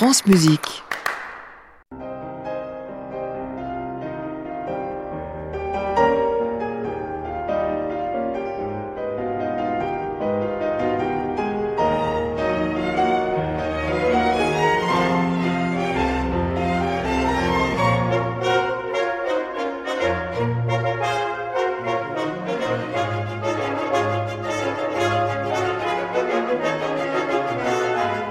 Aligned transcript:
France 0.00 0.24
Musique. 0.24 0.82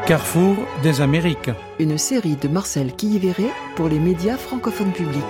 Carrefour 0.08 0.69
des 0.82 1.02
Amériques. 1.02 1.52
Une 1.80 1.98
série 1.98 2.36
de 2.36 2.48
Marcel 2.48 2.94
Quilliveré 2.94 3.46
pour 3.76 3.90
les 3.90 4.00
médias 4.00 4.38
francophones 4.38 4.92
publics. 4.92 5.24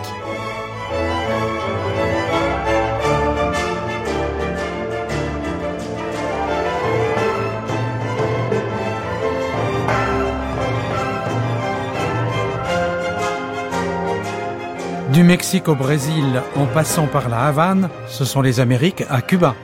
Du 15.13 15.23
Mexique 15.23 15.67
au 15.67 15.75
Brésil, 15.75 16.41
en 16.55 16.65
passant 16.67 17.07
par 17.07 17.29
la 17.29 17.47
Havane, 17.47 17.89
ce 18.07 18.25
sont 18.25 18.41
les 18.41 18.59
Amériques 18.59 19.03
à 19.09 19.21
Cuba. 19.21 19.55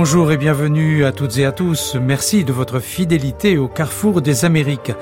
Bonjour 0.00 0.30
et 0.30 0.36
bienvenue 0.36 1.04
à 1.04 1.10
toutes 1.10 1.38
et 1.38 1.44
à 1.44 1.50
tous. 1.50 1.96
Merci 2.00 2.44
de 2.44 2.52
votre 2.52 2.78
fidélité 2.78 3.58
au 3.58 3.66
carrefour 3.66 4.22
des 4.22 4.44
Amériques. 4.44 4.92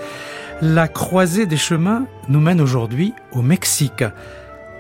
La 0.63 0.89
croisée 0.89 1.45
des 1.45 1.59
chemins 1.59 2.07
nous 2.31 2.41
mène 2.41 2.63
aujourd'hui 2.63 3.13
au 3.33 3.43
Mexique. 3.43 4.05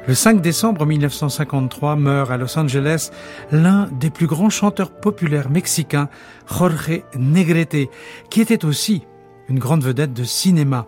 Le 0.08 0.14
5 0.14 0.40
décembre 0.40 0.86
1953 0.86 1.96
meurt 1.96 2.30
à 2.30 2.38
Los 2.38 2.58
Angeles 2.58 3.10
l'un 3.52 3.90
des 3.92 4.08
plus 4.08 4.26
grands 4.26 4.48
chanteurs 4.48 4.90
populaires 4.90 5.50
mexicains, 5.50 6.08
Jorge 6.46 7.02
Negrete, 7.14 7.90
qui 8.30 8.40
était 8.40 8.64
aussi 8.64 9.02
une 9.50 9.58
grande 9.58 9.84
vedette 9.84 10.14
de 10.14 10.24
cinéma. 10.24 10.86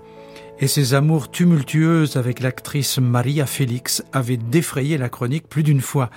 Et 0.59 0.69
ses 0.69 0.95
amours 0.95 1.31
tumultueuses 1.31 2.17
avec 2.17 2.41
l'actrice 2.41 2.97
Maria 2.97 3.45
Félix 3.45 4.03
avaient 4.11 4.39
défrayé 4.39 4.97
la 4.97 5.11
chronique 5.11 5.51
plus 5.51 5.65
d'une 5.65 5.83
fois. 5.83 6.09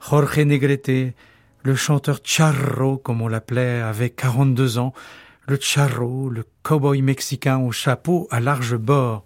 Jorge 0.00 0.40
Negrete, 0.40 1.14
le 1.64 1.74
chanteur 1.74 2.20
charro, 2.22 2.98
comme 2.98 3.22
on 3.22 3.28
l'appelait, 3.28 3.80
avait 3.80 4.10
42 4.10 4.76
ans, 4.76 4.92
le 5.48 5.58
charro, 5.58 6.28
le 6.28 6.44
cowboy 6.62 7.00
mexicain 7.00 7.58
au 7.58 7.72
chapeau 7.72 8.28
à 8.30 8.38
large 8.38 8.76
bord. 8.76 9.24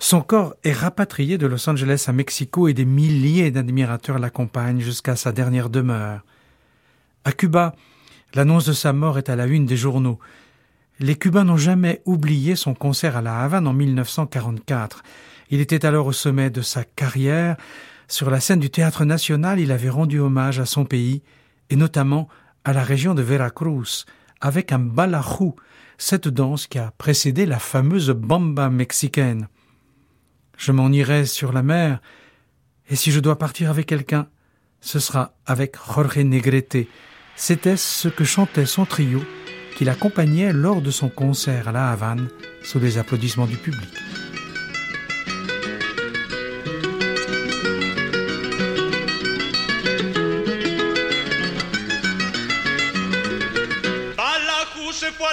Son 0.00 0.22
corps 0.22 0.54
est 0.64 0.72
rapatrié 0.72 1.38
de 1.38 1.46
Los 1.46 1.68
Angeles 1.70 2.06
à 2.08 2.12
Mexico 2.12 2.66
et 2.66 2.74
des 2.74 2.84
milliers 2.84 3.52
d'admirateurs 3.52 4.18
l'accompagnent 4.18 4.80
jusqu'à 4.80 5.14
sa 5.14 5.30
dernière 5.30 5.70
demeure. 5.70 6.24
À 7.24 7.30
Cuba, 7.30 7.76
l'annonce 8.34 8.66
de 8.66 8.72
sa 8.72 8.92
mort 8.92 9.16
est 9.16 9.28
à 9.28 9.36
la 9.36 9.46
une 9.46 9.66
des 9.66 9.76
journaux. 9.76 10.18
Les 10.98 11.14
Cubains 11.14 11.44
n'ont 11.44 11.56
jamais 11.56 12.02
oublié 12.06 12.56
son 12.56 12.74
concert 12.74 13.16
à 13.16 13.22
La 13.22 13.38
Havane 13.38 13.68
en 13.68 13.72
1944. 13.72 15.04
Il 15.50 15.60
était 15.60 15.86
alors 15.86 16.06
au 16.06 16.12
sommet 16.12 16.50
de 16.50 16.60
sa 16.60 16.82
carrière. 16.82 17.56
Sur 18.08 18.30
la 18.30 18.40
scène 18.40 18.60
du 18.60 18.70
Théâtre 18.70 19.04
national, 19.04 19.60
il 19.60 19.70
avait 19.70 19.88
rendu 19.88 20.18
hommage 20.18 20.58
à 20.58 20.66
son 20.66 20.84
pays 20.84 21.22
et 21.72 21.76
notamment 21.76 22.28
à 22.64 22.74
la 22.74 22.84
région 22.84 23.14
de 23.14 23.22
Veracruz, 23.22 24.04
avec 24.42 24.72
un 24.72 24.78
balajú, 24.78 25.54
cette 25.96 26.28
danse 26.28 26.66
qui 26.66 26.78
a 26.78 26.92
précédé 26.98 27.46
la 27.46 27.58
fameuse 27.58 28.10
bamba 28.10 28.68
mexicaine. 28.68 29.48
Je 30.58 30.70
m'en 30.70 30.92
irai 30.92 31.24
sur 31.24 31.50
la 31.50 31.62
mer, 31.62 32.02
et 32.90 32.94
si 32.94 33.10
je 33.10 33.20
dois 33.20 33.38
partir 33.38 33.70
avec 33.70 33.86
quelqu'un, 33.86 34.28
ce 34.82 34.98
sera 34.98 35.34
avec 35.46 35.76
Jorge 35.76 36.18
Negrete. 36.18 36.88
C'était 37.36 37.78
ce 37.78 38.08
que 38.08 38.24
chantait 38.24 38.66
son 38.66 38.84
trio, 38.84 39.22
qui 39.74 39.86
l'accompagnait 39.86 40.52
lors 40.52 40.82
de 40.82 40.90
son 40.90 41.08
concert 41.08 41.68
à 41.68 41.72
La 41.72 41.90
Havane, 41.90 42.28
sous 42.62 42.80
les 42.80 42.98
applaudissements 42.98 43.46
du 43.46 43.56
public. 43.56 43.88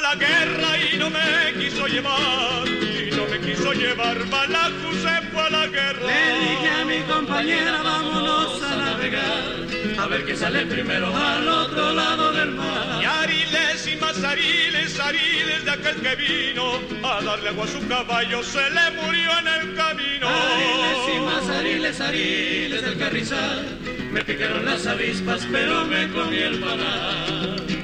La 0.02 0.16
guerra 0.16 0.78
y 0.78 0.98
no 0.98 1.10
me 1.10 1.54
quiso 1.60 1.88
llevar, 1.88 2.68
y 2.68 3.12
no 3.16 3.26
me 3.28 3.40
quiso 3.40 3.74
llevar, 3.74 4.18
Balacu 4.30 4.94
se 4.94 5.28
fue 5.32 5.42
a 5.42 5.50
la 5.50 5.68
guerra. 5.68 6.08
Le 6.08 6.40
dije 6.40 6.70
a 6.70 6.86
mi 6.86 7.00
compañera, 7.02 7.82
vámonos 7.82 8.64
a 8.64 8.76
navegar, 8.76 9.66
a 10.00 10.08
ver 10.08 10.26
qué 10.26 10.36
sale 10.36 10.66
primero 10.66 11.16
al 11.16 11.48
otro 11.48 11.94
lado 11.94 12.32
del 12.34 12.52
mar. 12.52 13.02
Y 13.02 13.06
ariles 13.06 13.88
y 13.88 13.96
más 13.98 14.24
ariles, 14.24 15.00
ariles 15.00 15.66
de 15.66 15.72
aquel 15.72 15.96
que 16.02 16.16
vino 16.16 16.80
a 17.04 17.22
darle 17.22 17.50
agua 17.50 17.66
a 17.66 17.68
su 17.68 17.88
caballo, 17.88 18.44
se 18.44 18.70
le 18.70 18.92
murió 19.02 19.32
en 19.40 19.48
el 19.48 19.76
camino. 19.76 20.28
Ariles 20.28 21.16
y 21.16 21.20
más 21.22 21.50
ariles, 21.50 22.02
ariles 22.02 22.82
del 22.84 22.98
carrizal, 22.98 23.80
me 24.12 24.24
picaron 24.24 24.66
las 24.66 24.88
avispas, 24.88 25.48
pero 25.52 25.86
me 25.86 26.10
comí 26.10 26.38
el 26.38 26.60
panal. 26.60 27.79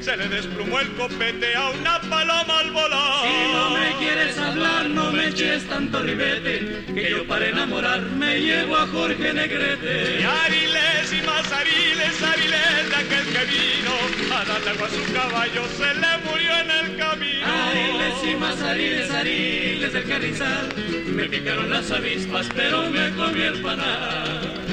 Se 0.00 0.16
le 0.16 0.28
desplumó 0.28 0.78
el 0.78 0.92
copete 0.92 1.54
a 1.54 1.70
una 1.70 2.00
paloma 2.02 2.58
al 2.58 2.70
volar. 2.70 3.22
Si 3.22 3.52
no 3.52 3.70
me 3.70 3.96
quieres 3.98 4.38
hablar, 4.38 4.88
no 4.90 5.10
me 5.10 5.28
eches 5.28 5.66
tanto 5.68 6.02
ribete, 6.02 6.84
que 6.94 7.10
yo 7.10 7.26
para 7.26 7.48
enamorarme 7.48 8.40
llevo 8.40 8.76
a 8.76 8.86
Jorge 8.86 9.32
Negrete. 9.32 10.20
Y 10.20 10.24
ariles 10.24 11.12
y 11.12 11.26
más 11.26 11.50
ariles, 11.50 12.22
ariles 12.22 12.88
de 12.88 12.96
aquel 12.96 13.26
que 13.32 13.44
vino 13.46 14.36
a 14.36 14.44
darle 14.44 14.70
agua 14.70 14.86
a 14.86 14.90
su 14.90 15.12
caballo, 15.12 15.62
se 15.76 15.94
le 15.94 16.30
murió 16.30 16.52
en 16.60 16.70
el 16.70 16.96
camino. 16.96 17.46
Ariles 17.70 18.32
y 18.32 18.36
más 18.36 18.60
ariles, 18.62 19.10
ariles 19.10 19.92
del 19.92 20.08
carrizal, 20.08 20.68
me 21.06 21.24
picaron 21.24 21.70
las 21.70 21.90
avispas, 21.90 22.48
pero 22.54 22.90
me 22.90 23.10
comí 23.16 23.40
el 23.40 23.60
panal. 23.62 24.65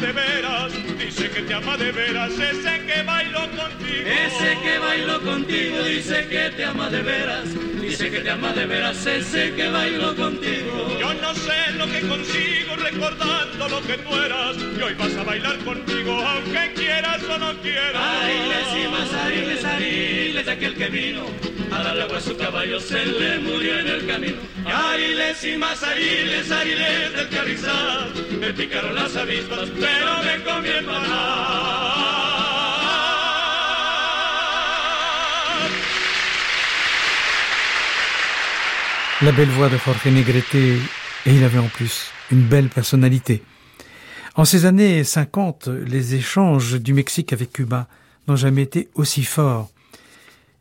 De 0.00 0.12
veras, 0.12 0.72
dice 0.98 1.30
que 1.30 1.42
te 1.42 1.54
ama 1.54 1.76
de 1.76 1.92
veras, 1.92 2.32
ese 2.32 2.86
que 2.86 3.02
bailó 3.02 3.40
contigo. 3.40 4.06
Ese 4.06 4.58
que 4.62 4.78
bailó 4.78 5.20
contigo 5.20 5.82
dice 5.84 6.26
que 6.28 6.50
te 6.50 6.64
ama 6.64 6.90
de 6.90 7.02
veras, 7.02 7.44
dice 7.80 8.10
que 8.10 8.20
te 8.20 8.30
ama 8.30 8.52
de 8.52 8.66
veras, 8.66 9.06
ese 9.06 9.54
que 9.54 9.68
bailó 9.68 10.14
contigo. 10.16 10.98
Yo 10.98 11.14
no 11.14 11.34
sé 11.34 11.72
lo 11.76 11.86
que 11.86 12.00
consigo 12.00 12.76
recordando 12.76 13.68
lo 13.68 13.82
que 13.82 13.98
tú 13.98 14.14
eras, 14.14 14.56
y 14.56 14.82
hoy 14.82 14.94
vas 14.94 15.14
a 15.16 15.24
bailar 15.24 15.58
conmigo, 15.58 16.20
aunque 16.20 16.72
quieras 16.74 17.22
o 17.24 17.38
no 17.38 17.60
quieras. 17.60 18.02
Ariles 18.22 18.84
y 18.84 18.88
más 18.88 19.12
ariles, 19.12 19.64
ariles 19.64 20.46
de 20.46 20.52
aquel 20.52 20.74
que 20.74 20.86
vino, 20.88 21.26
La 39.22 39.32
belle 39.32 39.48
voix 39.50 39.68
de 39.68 39.76
Jorge 39.76 40.06
Negrete, 40.06 40.54
et 40.54 40.80
il 41.26 41.44
avait 41.44 41.58
en 41.58 41.68
plus 41.68 42.10
une 42.32 42.42
belle 42.42 42.68
personnalité. 42.68 43.42
En 44.34 44.44
ces 44.44 44.66
années 44.66 45.04
50, 45.04 45.68
les 45.86 46.16
échanges 46.16 46.80
du 46.80 46.92
Mexique 46.92 47.32
avec 47.32 47.52
Cuba 47.52 47.86
n'ont 48.26 48.36
jamais 48.36 48.62
été 48.62 48.88
aussi 48.94 49.22
forts. 49.22 49.70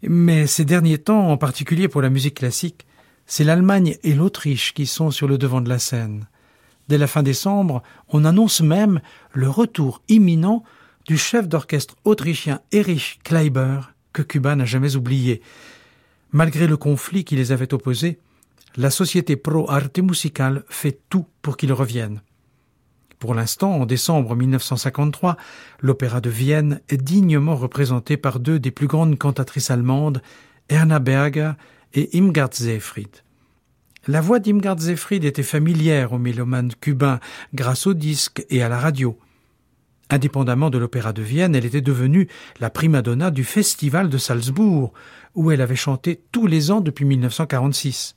Mais 0.04 0.48
ces 0.48 0.66
derniers 0.66 0.98
temps, 0.98 1.30
en 1.30 1.38
particulier 1.38 1.88
pour 1.88 2.02
la 2.02 2.10
musique 2.10 2.36
classique, 2.36 2.86
c'est 3.26 3.44
l'Allemagne 3.44 3.98
et 4.04 4.14
l'Autriche 4.14 4.74
qui 4.74 4.86
sont 4.86 5.12
sur 5.12 5.28
le 5.28 5.38
devant 5.38 5.62
de 5.62 5.70
la 5.70 5.80
scène. 5.80 6.28
Dès 6.88 6.98
la 6.98 7.08
fin 7.08 7.24
décembre, 7.24 7.84
on 8.10 8.26
annonce 8.26 8.62
même 8.62 9.00
le 9.32 9.50
retour 9.50 10.02
imminent 10.10 10.64
du 11.06 11.18
chef 11.18 11.48
d'orchestre 11.48 11.96
autrichien 12.04 12.62
Erich 12.72 13.20
Kleiber, 13.24 13.94
que 14.14 14.22
Cuba 14.22 14.56
n'a 14.56 14.66
jamais 14.66 14.96
oublié. 14.96 15.42
Malgré 16.32 16.68
le 16.68 16.78
conflit 16.78 17.24
qui 17.24 17.36
les 17.36 17.52
avait 17.52 17.74
opposés, 17.74 18.20
la 18.78 18.90
société 18.90 19.36
Pro 19.36 19.70
Arte 19.70 20.00
Musical 20.00 20.64
fait 20.70 21.00
tout 21.10 21.26
pour 21.42 21.58
qu'ils 21.58 21.74
reviennent. 21.74 22.22
Pour 23.22 23.36
l'instant, 23.36 23.74
en 23.76 23.86
décembre 23.86 24.36
1953, 24.36 25.38
l'opéra 25.80 26.22
de 26.22 26.32
Vienne 26.32 26.82
est 26.90 26.98
dignement 26.98 27.56
représenté 27.56 28.18
par 28.18 28.40
deux 28.40 28.58
des 28.58 28.72
plus 28.72 28.88
grandes 28.88 29.16
cantatrices 29.16 29.70
allemandes, 29.70 30.24
Erna 30.70 30.98
Berger 30.98 31.52
et 31.94 32.10
Imgard 32.16 32.50
Seefried. 32.52 33.18
La 34.08 34.22
voix 34.22 34.40
d'Imgard 34.40 34.82
Seefried 34.82 35.24
était 35.24 35.44
familière 35.44 36.14
aux 36.14 36.18
mélomanes 36.18 36.72
cubains 36.82 37.20
grâce 37.54 37.86
au 37.86 37.94
disque 37.94 38.44
et 38.50 38.64
à 38.64 38.70
la 38.70 38.80
radio. 38.80 39.20
Indépendamment 40.10 40.72
de 40.72 40.80
l'opéra 40.80 41.14
de 41.14 41.22
Vienne, 41.22 41.54
elle 41.54 41.66
était 41.66 41.82
devenue 41.82 42.28
la 42.60 42.72
prima 42.72 43.04
donna 43.04 43.30
du 43.30 43.44
festival 43.44 44.10
de 44.10 44.18
Salzbourg, 44.18 44.94
où 45.36 45.52
elle 45.52 45.62
avait 45.62 45.76
chanté 45.76 46.24
tous 46.32 46.48
les 46.48 46.72
ans 46.72 46.82
depuis 46.82 47.06
1946. 47.06 48.16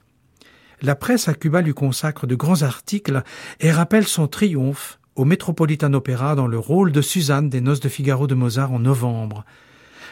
La 0.84 0.94
presse 0.94 1.28
à 1.28 1.34
Cuba 1.34 1.62
lui 1.62 1.72
consacre 1.72 2.26
de 2.26 2.34
grands 2.34 2.60
articles 2.60 3.22
et 3.58 3.72
rappelle 3.72 4.06
son 4.06 4.28
triomphe 4.28 4.98
au 5.14 5.25
Metropolitan 5.25 5.94
Opera 5.94 6.34
dans 6.34 6.46
le 6.46 6.58
rôle 6.58 6.92
de 6.92 7.00
Suzanne 7.00 7.48
des 7.48 7.62
Noces 7.62 7.81
de 7.81 7.88
Figaro 7.88 8.26
de 8.26 8.34
Mozart 8.34 8.70
en 8.70 8.81
novembre. 8.81 9.46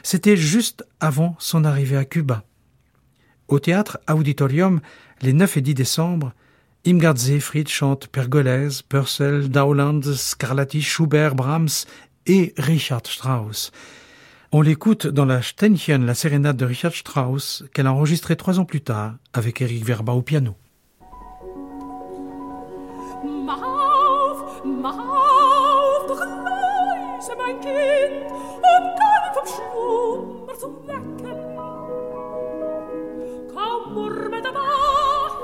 C'était 0.03 0.35
juste 0.35 0.87
avant 0.99 1.37
son 1.39 1.67
arrivée 1.67 1.99
à 1.99 2.07
Cuba. 2.07 2.45
Au 3.49 3.59
théâtre 3.59 3.99
Auditorium, 4.11 4.81
les 5.21 5.35
9 5.35 5.59
et 5.59 5.61
10 5.61 5.75
décembre, 5.75 6.33
Imgard 6.87 7.19
Seefried 7.19 7.69
chante 7.69 8.07
Pergolèse, 8.07 8.81
Purcell, 8.81 9.51
Dowland, 9.51 10.01
Scarlatti, 10.15 10.81
Schubert, 10.81 11.35
Brahms 11.35 11.85
et 12.25 12.55
Richard 12.57 13.03
Strauss. 13.05 13.73
On 14.53 14.63
l'écoute 14.63 15.07
dans 15.07 15.27
la 15.27 15.43
Ständchen, 15.43 16.07
la 16.07 16.15
sérénade 16.15 16.57
de 16.57 16.65
Richard 16.65 16.95
Strauss, 16.95 17.63
qu'elle 17.75 17.87
a 17.87 17.93
enregistrée 17.93 18.37
trois 18.37 18.59
ans 18.59 18.65
plus 18.65 18.81
tard 18.81 19.17
avec 19.35 19.61
Eric 19.61 19.85
Verba 19.85 20.15
au 20.15 20.23
piano. 20.23 20.57
Mach 24.65 24.97
auf, 24.97 26.07
doch 26.07 26.21
leise, 26.21 27.35
mein 27.37 27.61
Kind, 27.61 28.31
um 28.31 28.63
und 28.63 28.95
kann 28.97 29.35
vom 29.35 29.47
Schlummer 29.47 30.55
zu 30.57 30.69
wecken. 30.87 31.59
Kaum 33.53 33.95
murme 33.95 34.37
er 34.37 34.55
wach, 34.55 35.37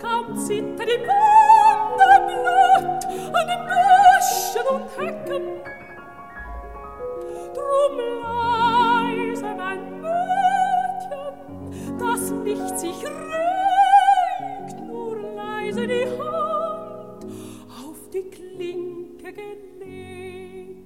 kaum 0.00 0.36
zittert 0.38 0.88
im 0.88 1.02
Wunde 1.02 2.18
Blut 2.26 3.04
an 3.34 3.46
den 3.46 3.62
Büschen 3.68 4.66
und 4.70 4.86
Hecken. 4.96 5.44
Drum 7.54 7.94
leise, 8.22 9.54
mein 9.54 9.82
Mädchen, 10.00 11.34
dass 11.98 12.30
nicht 12.30 12.78
sich 12.78 13.04
regt, 13.04 14.80
nur 14.86 15.16
leise 15.34 15.86
die 15.86 16.06
Hand. 16.06 16.55
Klinke 18.56 19.32
gelegt. 19.34 20.80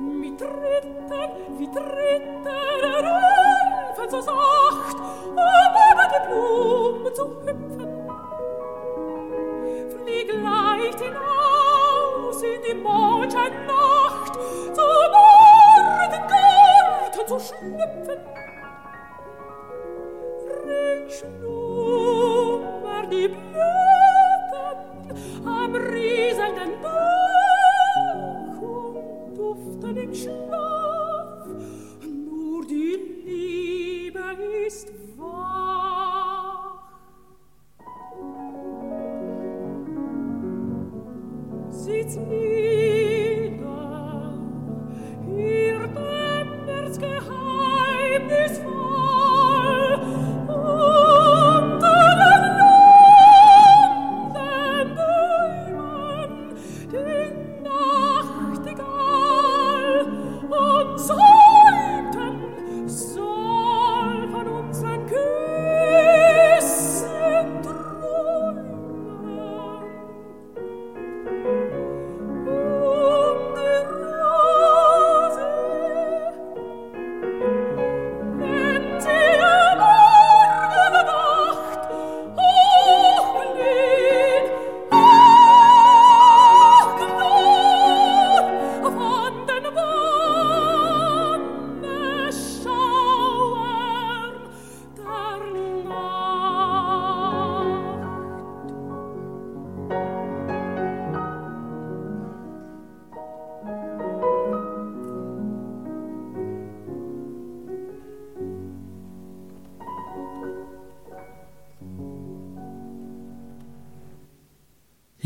Mit 0.00 0.38
Tritten, 0.38 1.10
wie 1.56 1.70
Tritten, 1.70 2.46
rufen 3.86 4.10
so 4.10 4.20
sacht, 4.20 4.96
um 5.28 5.34
über 5.34 6.06
die 6.10 6.20
Blumen 6.26 7.14
zu 7.14 7.24
hüpfen. 7.46 7.90
Flieg 10.02 10.28
leicht 10.32 11.00
hinaus 11.00 12.42
in 12.42 12.60
die 12.66 12.74
Mondscheinnacht, 12.74 14.34
zum 14.74 14.84
Morgengarten 15.94 17.24
zu 17.28 17.38
schlüpfen. 17.38 18.18
Ring 20.66 21.08
schlummer 21.08 23.00
die 23.06 23.28
Blüten 23.28 23.60
am 23.60 24.09
and 26.58 26.89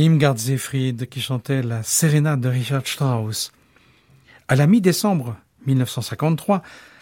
Imgard 0.04 0.38
Seefried 0.38 1.08
qui 1.08 1.22
chantait 1.22 1.62
la 1.62 1.82
sérénade 1.82 2.42
de 2.42 2.50
Richard 2.50 2.86
Strauss. 2.86 3.52
À 4.48 4.54
la 4.54 4.66
mi-décembre 4.66 5.38
1953, 5.64 6.60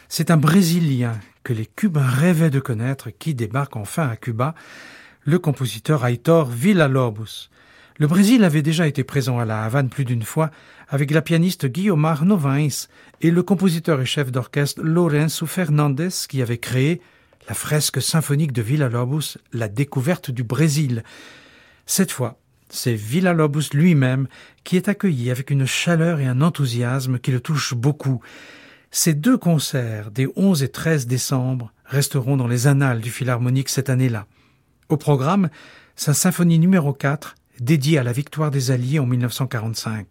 c'est 0.09 0.31
un 0.31 0.37
Brésilien 0.37 1.19
que 1.43 1.53
les 1.53 1.67
Cubains 1.67 2.07
rêvaient 2.07 2.49
de 2.49 2.61
connaître 2.61 3.11
qui 3.11 3.35
débarque 3.35 3.75
enfin 3.75 4.09
à 4.09 4.15
Cuba, 4.15 4.55
le 5.25 5.41
compositeur 5.41 6.07
Aitor 6.07 6.49
Villa-Lobos. 6.49 7.49
Le 7.99 8.07
Brésil 8.07 8.45
avait 8.45 8.63
déjà 8.63 8.87
été 8.87 9.03
présent 9.03 9.41
à 9.41 9.45
la 9.45 9.65
Havane 9.65 9.89
plus 9.89 10.05
d'une 10.05 10.23
fois 10.23 10.53
avec 10.89 11.11
la 11.11 11.23
pianiste 11.23 11.67
Guiomar 11.67 12.25
Novins 12.25 12.87
et 13.21 13.33
le 13.33 13.43
compositeur 13.43 14.01
et 14.01 14.07
chef 14.07 14.31
d'orchestre 14.31 14.81
Lourenço 14.81 15.47
Fernandes 15.47 16.09
qui 16.29 16.41
avait 16.41 16.59
créé 16.59 17.01
la 17.49 17.55
fresque 17.55 18.01
symphonique 18.01 18.53
de 18.53 18.63
Villa-Lobos, 18.63 19.39
la 19.53 19.67
découverte 19.67 20.31
du 20.31 20.45
Brésil. 20.45 21.03
Cette 21.85 22.13
fois, 22.13 22.39
c'est 22.73 22.95
Villa-Lobos 22.95 23.75
lui-même 23.75 24.27
qui 24.65 24.77
est 24.77 24.89
accueilli 24.89 25.31
avec 25.31 25.51
une 25.51 25.67
chaleur 25.67 26.21
et 26.21 26.27
un 26.27 26.41
enthousiasme 26.41 27.19
qui 27.19 27.31
le 27.31 27.41
touchent 27.41 27.75
beaucoup. 27.75 28.21
Ces 28.91 29.13
deux 29.13 29.37
concerts 29.37 30.11
des 30.11 30.27
11 30.37 30.63
et 30.63 30.69
13 30.69 31.07
décembre 31.07 31.73
resteront 31.85 32.39
dans 32.39 32.49
les 32.49 32.67
annales 32.67 33.01
du 33.01 33.11
Philharmonique 33.11 33.69
cette 33.69 33.91
année-là. 33.91 34.27
Au 34.89 34.97
programme, 34.97 35.51
sa 35.97 36.15
symphonie 36.15 36.59
numéro 36.59 36.95
4, 36.95 37.35
dédiée 37.61 37.99
à 37.99 38.03
la 38.03 38.13
victoire 38.13 38.51
des 38.51 38.71
Alliés 38.71 38.99
en 38.99 39.07
1945. 39.07 40.07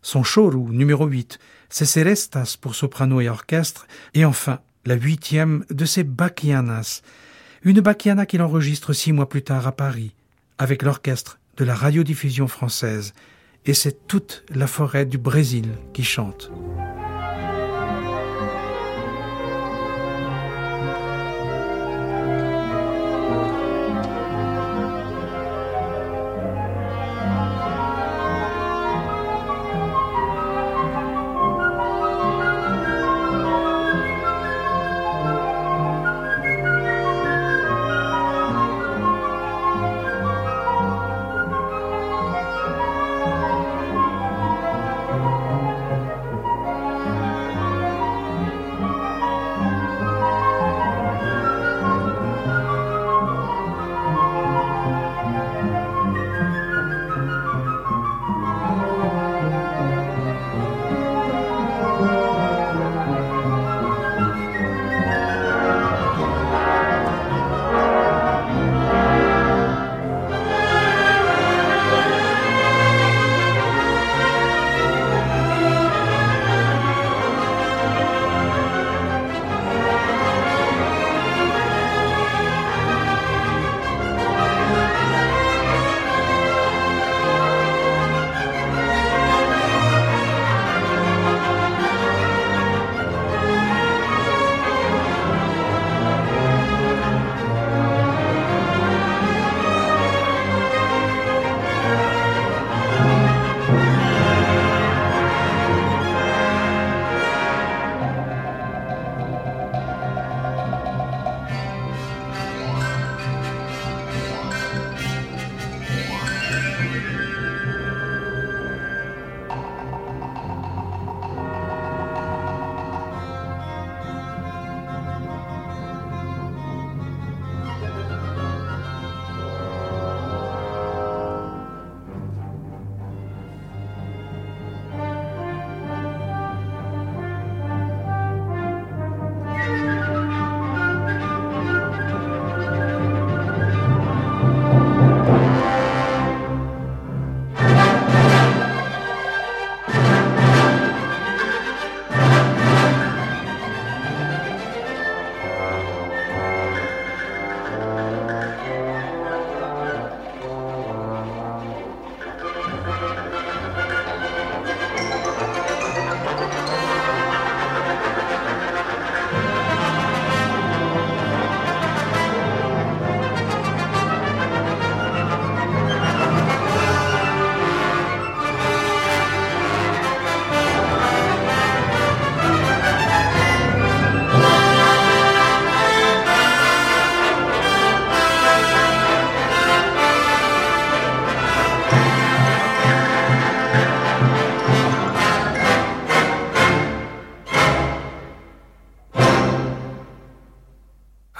Son 0.00 0.22
chorou 0.22 0.72
numéro 0.72 1.06
8, 1.06 1.40
ses 1.68 1.86
Serestas 1.86 2.56
pour 2.60 2.76
soprano 2.76 3.20
et 3.20 3.28
orchestre, 3.28 3.88
et 4.14 4.24
enfin 4.24 4.60
la 4.86 4.94
huitième 4.94 5.64
de 5.70 5.84
ses 5.84 6.04
Bachianas, 6.04 7.02
une 7.64 7.80
Bachiana 7.80 8.26
qu'il 8.26 8.42
enregistre 8.42 8.92
six 8.92 9.12
mois 9.12 9.28
plus 9.28 9.42
tard 9.42 9.66
à 9.66 9.72
Paris, 9.72 10.14
avec 10.56 10.82
l'orchestre 10.82 11.40
de 11.60 11.66
la 11.66 11.74
radiodiffusion 11.74 12.48
française, 12.48 13.12
et 13.66 13.74
c'est 13.74 14.06
toute 14.06 14.44
la 14.48 14.66
forêt 14.66 15.04
du 15.04 15.18
Brésil 15.18 15.66
qui 15.92 16.02
chante. 16.02 16.50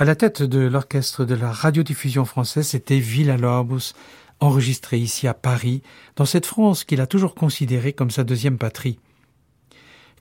À 0.00 0.06
la 0.06 0.16
tête 0.16 0.42
de 0.42 0.60
l'orchestre 0.60 1.26
de 1.26 1.34
la 1.34 1.52
radiodiffusion 1.52 2.24
française, 2.24 2.68
c'était 2.68 2.98
Villa-Lobos, 2.98 3.92
enregistré 4.40 4.96
ici 4.96 5.28
à 5.28 5.34
Paris, 5.34 5.82
dans 6.16 6.24
cette 6.24 6.46
France 6.46 6.84
qu'il 6.84 7.02
a 7.02 7.06
toujours 7.06 7.34
considérée 7.34 7.92
comme 7.92 8.10
sa 8.10 8.24
deuxième 8.24 8.56
patrie. 8.56 8.98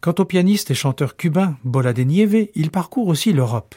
Quant 0.02 0.16
au 0.20 0.26
pianiste 0.26 0.70
et 0.70 0.76
chanteur 0.76 1.16
cubain 1.16 1.58
Bola 1.64 1.94
de 1.94 2.02
Nieve, 2.02 2.50
il 2.56 2.72
parcourt 2.72 3.08
aussi 3.08 3.32
l'Europe. 3.32 3.74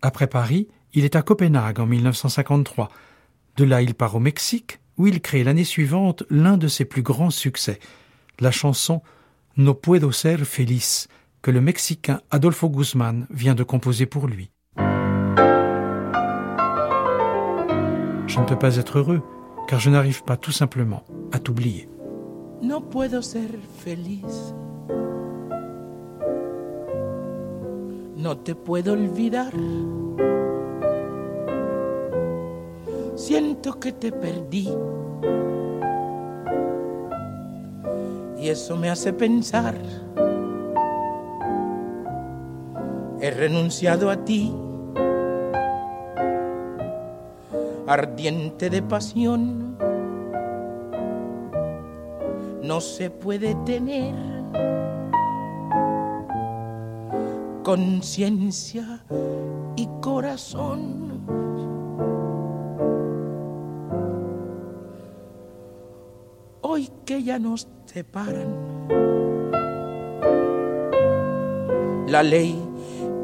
Après 0.00 0.26
Paris, 0.26 0.68
il 0.94 1.04
est 1.04 1.16
à 1.16 1.20
Copenhague 1.20 1.80
en 1.80 1.86
1953. 1.86 2.88
De 3.58 3.64
là, 3.64 3.82
il 3.82 3.94
part 3.94 4.14
au 4.14 4.20
Mexique, 4.20 4.80
où 4.96 5.06
il 5.06 5.20
crée 5.20 5.44
l'année 5.44 5.64
suivante 5.64 6.24
l'un 6.30 6.56
de 6.56 6.66
ses 6.66 6.86
plus 6.86 7.02
grands 7.02 7.28
succès, 7.28 7.78
la 8.38 8.52
chanson 8.52 9.02
No 9.58 9.74
puedo 9.74 10.12
ser 10.12 10.46
feliz, 10.46 11.08
que 11.42 11.50
le 11.50 11.60
Mexicain 11.60 12.22
Adolfo 12.30 12.70
Guzman 12.70 13.26
vient 13.28 13.54
de 13.54 13.64
composer 13.64 14.06
pour 14.06 14.26
lui. 14.26 14.50
Je 18.30 18.38
ne 18.38 18.44
peux 18.44 18.56
pas 18.56 18.76
être 18.76 18.98
heureux, 18.98 19.22
car 19.66 19.80
je 19.80 19.90
n'arrive 19.90 20.22
pas 20.22 20.36
tout 20.36 20.52
simplement 20.52 21.02
à 21.32 21.40
t'oublier. 21.40 21.88
No 22.62 22.80
puedo 22.80 23.22
ser 23.22 23.58
feliz. 23.84 24.54
No 28.16 28.36
te 28.36 28.54
puedo 28.54 28.92
olvidar. 28.92 29.52
Siento 33.16 33.80
que 33.80 33.90
te 33.90 34.12
perdí. 34.12 34.68
Y 38.38 38.48
eso 38.48 38.76
me 38.76 38.90
hace 38.90 39.12
pensar. 39.12 39.74
He 43.20 43.30
renunciado 43.32 44.08
a 44.08 44.24
ti. 44.24 44.52
Ardiente 47.90 48.70
de 48.70 48.82
pasión. 48.82 49.76
No 52.62 52.80
se 52.80 53.10
puede 53.10 53.56
tener 53.66 54.14
conciencia 57.64 59.04
y 59.74 59.88
corazón. 60.00 61.18
Hoy 66.60 66.90
que 67.04 67.24
ya 67.24 67.40
nos 67.40 67.66
separan 67.86 68.86
la 72.06 72.22
ley 72.22 72.56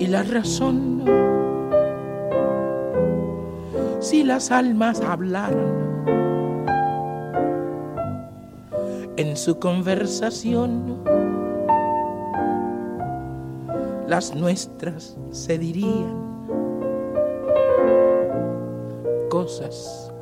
y 0.00 0.08
la 0.08 0.24
razón, 0.24 1.04
si 4.06 4.22
las 4.22 4.52
almas 4.52 5.00
hablaran 5.00 5.74
en 9.16 9.36
su 9.36 9.58
conversación, 9.58 11.02
las 14.06 14.32
nuestras 14.32 15.16
se 15.32 15.58
dirían 15.58 16.14
cosas 19.28 20.12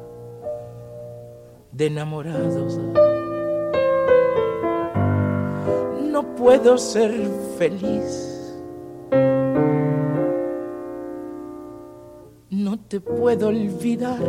de 1.72 1.86
enamorados. 1.88 2.80
No 6.10 6.22
puedo 6.36 6.78
ser 6.78 7.12
feliz. 7.58 8.33
Te 12.94 13.00
puedo 13.00 13.48
olvidar. 13.48 14.22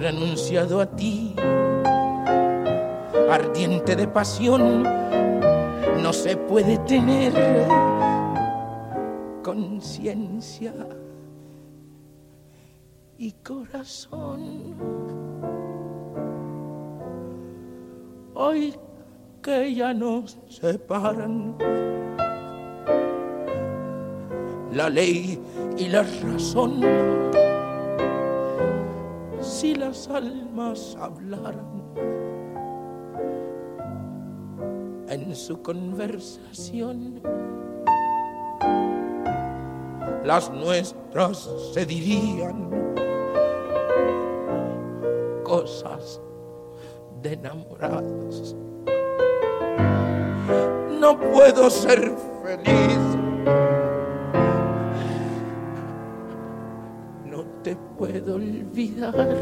renunciado 0.00 0.80
a 0.80 0.86
ti, 0.86 1.34
ardiente 3.30 3.94
de 3.94 4.08
pasión, 4.08 5.05
se 6.26 6.36
puede 6.36 6.76
tener 6.78 7.32
conciencia 9.44 10.74
y 13.16 13.30
corazón. 13.30 14.74
Hoy 18.34 18.74
que 19.40 19.72
ya 19.72 19.94
nos 19.94 20.36
separan 20.48 21.56
la 24.72 24.90
ley 24.90 25.40
y 25.78 25.86
la 25.86 26.02
razón 26.24 26.80
si 29.40 29.76
las 29.76 30.08
almas 30.08 30.96
hablaran 31.00 32.25
en 35.08 35.34
su 35.34 35.62
conversación, 35.62 37.20
las 40.24 40.50
nuestras 40.50 41.48
se 41.72 41.86
dirían 41.86 42.70
cosas 45.44 46.20
de 47.22 47.32
enamorados. 47.34 48.56
No 51.00 51.18
puedo 51.18 51.70
ser 51.70 52.12
feliz 52.44 53.16
te 57.66 57.74
puedo 57.98 58.36
olvidar. 58.36 59.36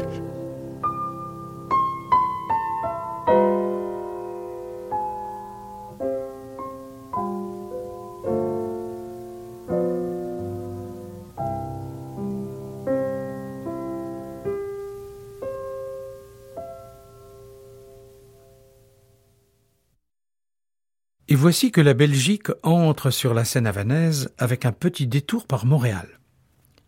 Et 21.35 21.37
voici 21.37 21.69
que 21.69 21.81
la 21.81 21.93
Belgique 21.93 22.47
entre 22.63 23.09
sur 23.09 23.33
la 23.33 23.43
scène 23.43 23.67
havanaise 23.67 24.31
avec 24.37 24.63
un 24.63 24.71
petit 24.71 25.05
détour 25.05 25.47
par 25.47 25.65
Montréal. 25.65 26.07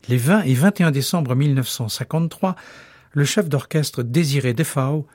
Les 0.07 0.15
20 0.15 0.43
et 0.43 0.53
21 0.53 0.91
décembre 0.91 1.35
1953, 1.35 2.55
le 3.11 3.25
chef 3.25 3.49
d'orchestre 3.49 4.03
Désiré 4.03 4.53
Defao 4.53 5.05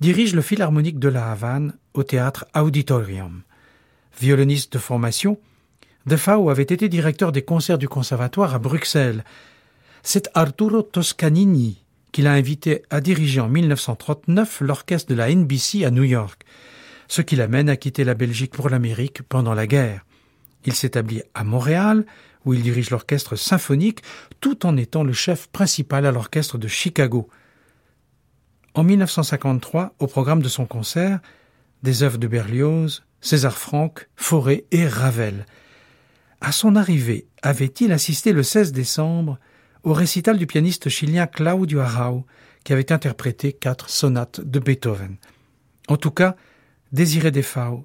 dirige 0.00 0.34
le 0.34 0.40
Philharmonique 0.40 0.98
de 0.98 1.10
la 1.10 1.30
Havane 1.30 1.74
au 1.92 2.02
théâtre 2.02 2.46
Auditorium. 2.56 3.42
Violoniste 4.18 4.72
de 4.72 4.78
formation, 4.78 5.38
Defao 6.06 6.48
avait 6.48 6.62
été 6.62 6.88
directeur 6.88 7.30
des 7.30 7.42
concerts 7.42 7.76
du 7.76 7.90
conservatoire 7.90 8.54
à 8.54 8.58
Bruxelles. 8.58 9.22
C'est 10.02 10.30
Arturo 10.32 10.80
Toscanini 10.80 11.84
qui 12.10 12.22
l'a 12.22 12.32
invité 12.32 12.84
à 12.88 13.02
diriger 13.02 13.40
en 13.40 13.50
1939 13.50 14.62
l'orchestre 14.62 15.10
de 15.10 15.14
la 15.14 15.28
NBC 15.30 15.84
à 15.84 15.90
New 15.90 16.04
York, 16.04 16.42
ce 17.08 17.22
qui 17.22 17.36
l'amène 17.36 17.68
à 17.68 17.76
quitter 17.76 18.04
la 18.04 18.14
Belgique 18.14 18.52
pour 18.52 18.68
l'Amérique 18.68 19.22
pendant 19.22 19.54
la 19.54 19.66
guerre. 19.66 20.04
Il 20.64 20.74
s'établit 20.74 21.22
à 21.34 21.44
Montréal 21.44 22.04
où 22.44 22.54
il 22.54 22.62
dirige 22.62 22.90
l'orchestre 22.90 23.36
symphonique 23.36 24.02
tout 24.40 24.66
en 24.66 24.76
étant 24.76 25.02
le 25.02 25.12
chef 25.12 25.48
principal 25.48 26.06
à 26.06 26.12
l'orchestre 26.12 26.58
de 26.58 26.68
Chicago. 26.68 27.28
En 28.74 28.84
1953, 28.84 29.94
au 29.98 30.06
programme 30.06 30.42
de 30.42 30.48
son 30.48 30.66
concert, 30.66 31.20
des 31.82 32.02
œuvres 32.02 32.18
de 32.18 32.26
Berlioz, 32.26 33.02
César 33.20 33.56
Franck, 33.56 34.08
Fauré 34.14 34.66
et 34.70 34.86
Ravel. 34.86 35.46
À 36.40 36.52
son 36.52 36.76
arrivée, 36.76 37.26
avait-il 37.42 37.92
assisté 37.92 38.32
le 38.32 38.42
16 38.42 38.72
décembre 38.72 39.38
au 39.82 39.92
récital 39.92 40.38
du 40.38 40.46
pianiste 40.46 40.88
chilien 40.88 41.26
Claudio 41.26 41.80
Arau, 41.80 42.24
qui 42.64 42.72
avait 42.72 42.92
interprété 42.92 43.52
quatre 43.52 43.90
sonates 43.90 44.40
de 44.40 44.58
Beethoven. 44.58 45.16
En 45.88 45.96
tout 45.96 46.10
cas, 46.10 46.36
Désiré 46.90 47.30
Defao 47.30 47.84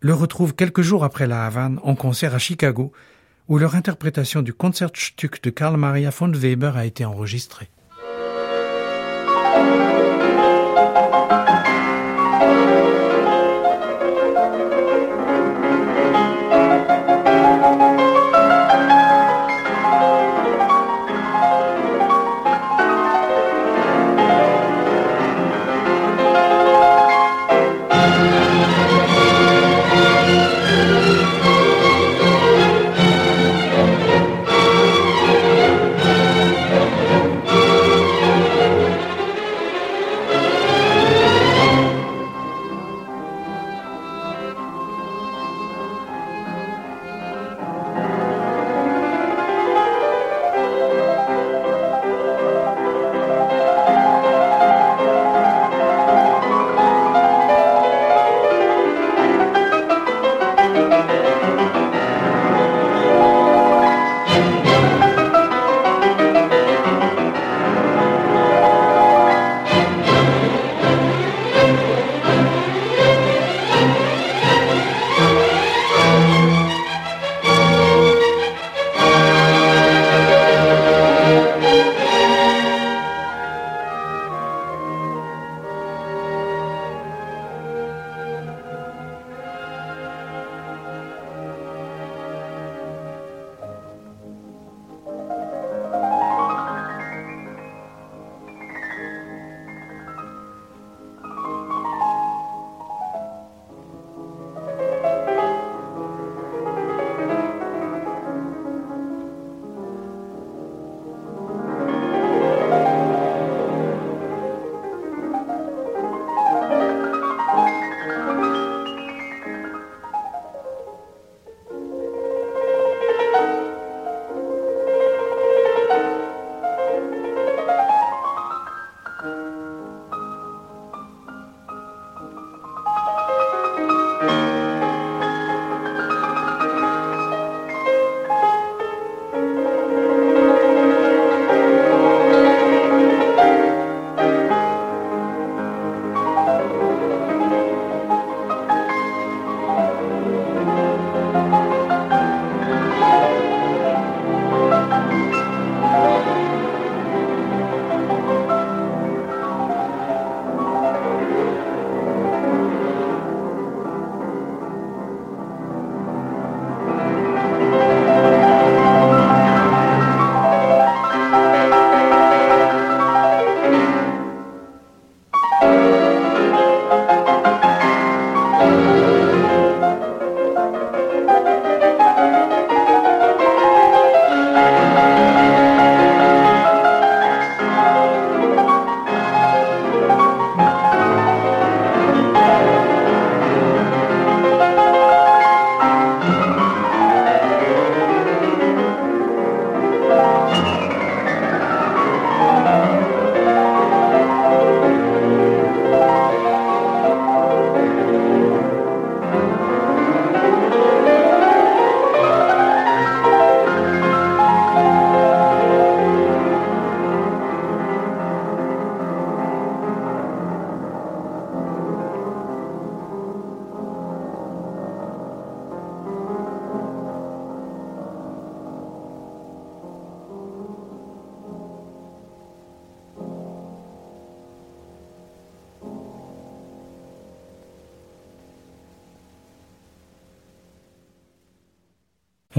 le 0.00 0.14
retrouve 0.14 0.54
quelques 0.54 0.80
jours 0.80 1.04
après 1.04 1.26
la 1.26 1.44
Havane 1.44 1.78
en 1.82 1.94
concert 1.94 2.34
à 2.34 2.38
Chicago 2.38 2.92
où 3.46 3.58
leur 3.58 3.74
interprétation 3.74 4.40
du 4.40 4.54
Concertstück 4.54 5.42
de 5.42 5.50
Karl 5.50 5.76
Maria 5.76 6.08
von 6.08 6.32
Weber 6.32 6.74
a 6.76 6.86
été 6.86 7.04
enregistrée. 7.04 7.68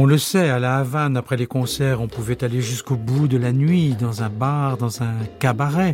Le 0.09 0.17
sait, 0.17 0.49
à 0.49 0.57
la 0.57 0.77
Havane, 0.77 1.17
après 1.17 1.37
les 1.37 1.45
concerts, 1.45 2.01
on 2.01 2.07
pouvait 2.07 2.43
aller 2.43 2.61
jusqu'au 2.61 2.95
bout 2.95 3.27
de 3.27 3.37
la 3.37 3.51
nuit, 3.51 3.95
dans 3.99 4.23
un 4.23 4.29
bar, 4.29 4.75
dans 4.77 5.03
un 5.03 5.13
cabaret. 5.37 5.93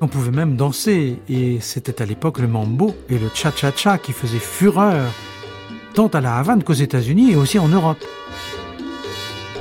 On 0.00 0.06
pouvait 0.06 0.30
même 0.30 0.54
danser, 0.54 1.18
et 1.28 1.58
c'était 1.60 2.00
à 2.00 2.06
l'époque 2.06 2.38
le 2.38 2.46
mambo 2.46 2.94
et 3.10 3.18
le 3.18 3.28
cha-cha-cha 3.34 3.98
qui 3.98 4.12
faisaient 4.12 4.38
fureur, 4.38 5.10
tant 5.94 6.06
à 6.06 6.20
la 6.20 6.36
Havane 6.36 6.62
qu'aux 6.62 6.74
États-Unis 6.74 7.32
et 7.32 7.36
aussi 7.36 7.58
en 7.58 7.66
Europe. 7.66 7.98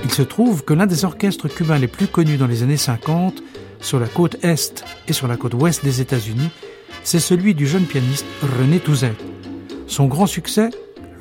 Il 0.04 0.12
se 0.12 0.22
trouve 0.22 0.64
que 0.64 0.76
l'un 0.76 0.86
des 0.86 1.04
orchestres 1.04 1.48
cubains 1.48 1.80
les 1.80 1.88
plus 1.88 2.08
connus 2.08 2.38
dans 2.38 2.46
les 2.46 2.62
années 2.62 2.78
50, 2.78 3.42
sur 3.82 4.00
la 4.00 4.08
côte 4.08 4.38
est 4.44 4.86
et 5.08 5.14
sur 5.14 5.28
la 5.28 5.36
côte 5.36 5.56
ouest 5.56 5.84
des 5.84 6.00
États-Unis, 6.00 6.52
c'est 7.04 7.20
celui 7.20 7.56
du 7.56 7.66
jeune 7.66 7.86
pianiste 7.86 8.28
René 8.60 8.80
Touzet. 8.80 9.16
Son 9.88 10.06
grand 10.06 10.28
succès, 10.28 10.70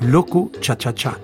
Loco 0.01 0.51
Cha-Cha-Cha, 0.61 1.17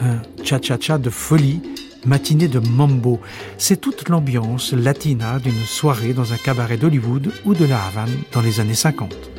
un 0.00 0.22
cha-cha-cha 0.42 0.98
de 0.98 1.10
folie, 1.10 1.60
matinée 2.06 2.48
de 2.48 2.58
mambo. 2.58 3.20
C'est 3.56 3.80
toute 3.80 4.08
l'ambiance 4.08 4.72
latina 4.72 5.38
d'une 5.38 5.64
soirée 5.64 6.12
dans 6.12 6.32
un 6.32 6.36
cabaret 6.36 6.76
d'Hollywood 6.76 7.32
ou 7.44 7.54
de 7.54 7.64
la 7.64 7.82
Havane 7.84 8.16
dans 8.32 8.40
les 8.40 8.60
années 8.60 8.74
50. 8.74 9.37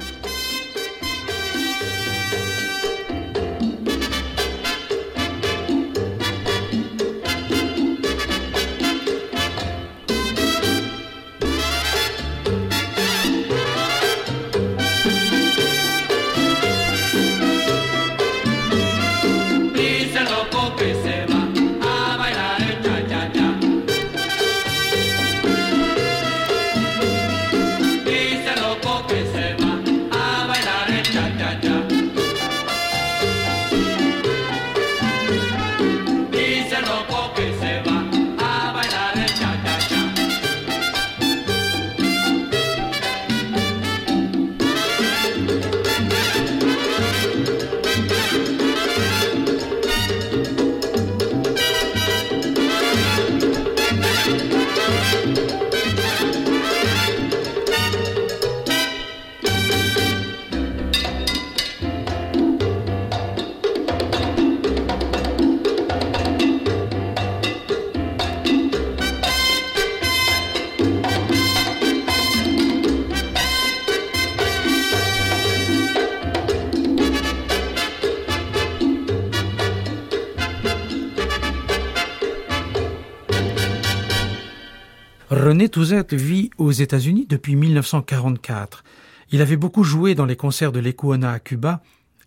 René 85.30 85.70
Touzet 85.70 86.08
vit 86.12 86.50
aux 86.58 86.72
États-Unis 86.72 87.28
depuis 87.30 87.56
1944. 87.56 88.84
Il 89.32 89.44
avait 89.44 89.58
beaucoup 89.58 89.84
joué 89.84 90.16
dans 90.16 90.26
les 90.26 90.36
concerts 90.36 90.72
de 90.72 90.80
l'Ecuona 90.80 91.32
à 91.32 91.40
Cuba 91.40 91.84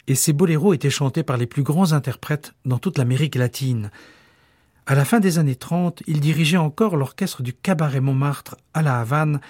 et 0.07 0.15
ses 0.15 0.33
boléros 0.33 0.73
étaient 0.73 0.89
chantés 0.89 1.25
par 1.25 1.37
les 1.37 1.47
plus 1.47 1.65
grands 1.65 1.95
interprètes 1.95 2.55
dans 2.65 2.79
toute 2.79 2.99
l'Amérique 2.99 3.35
latine. 3.35 3.91
À 4.87 4.95
la 4.95 5.05
fin 5.05 5.19
des 5.19 5.41
années 5.41 5.57
30, 5.57 6.05
il 6.07 6.21
dirigeait 6.21 6.59
encore 6.59 6.97
l'orchestre 6.97 7.43
du 7.43 7.53
Cabaret 7.53 8.01
Montmartre 8.01 8.57
à 8.73 8.83
La 8.83 9.01
Havane 9.01 9.41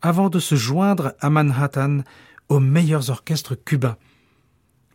avant 0.00 0.30
de 0.30 0.38
se 0.38 0.54
joindre 0.54 1.12
à 1.20 1.28
Manhattan 1.28 2.04
aux 2.48 2.60
meilleurs 2.60 3.10
orchestres 3.10 3.62
cubains. 3.62 3.98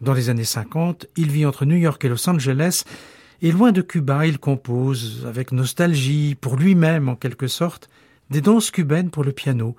Dans 0.02 0.14
les 0.14 0.30
années 0.32 0.44
50, 0.44 1.06
il 1.18 1.30
vit 1.30 1.46
entre 1.46 1.66
New 1.66 1.78
York 1.78 2.04
et 2.04 2.10
Los 2.10 2.28
Angeles 2.28 2.84
et 3.44 3.52
loin 3.52 3.72
de 3.72 3.84
Cuba, 3.84 4.26
il 4.26 4.40
compose, 4.40 5.24
avec 5.28 5.52
nostalgie, 5.52 6.34
pour 6.34 6.56
lui-même 6.56 7.10
en 7.10 7.16
quelque 7.16 7.48
sorte, 7.48 7.92
des 8.30 8.42
danses 8.42 8.72
cubaines 8.72 9.10
pour 9.10 9.24
le 9.24 9.32
piano, 9.32 9.76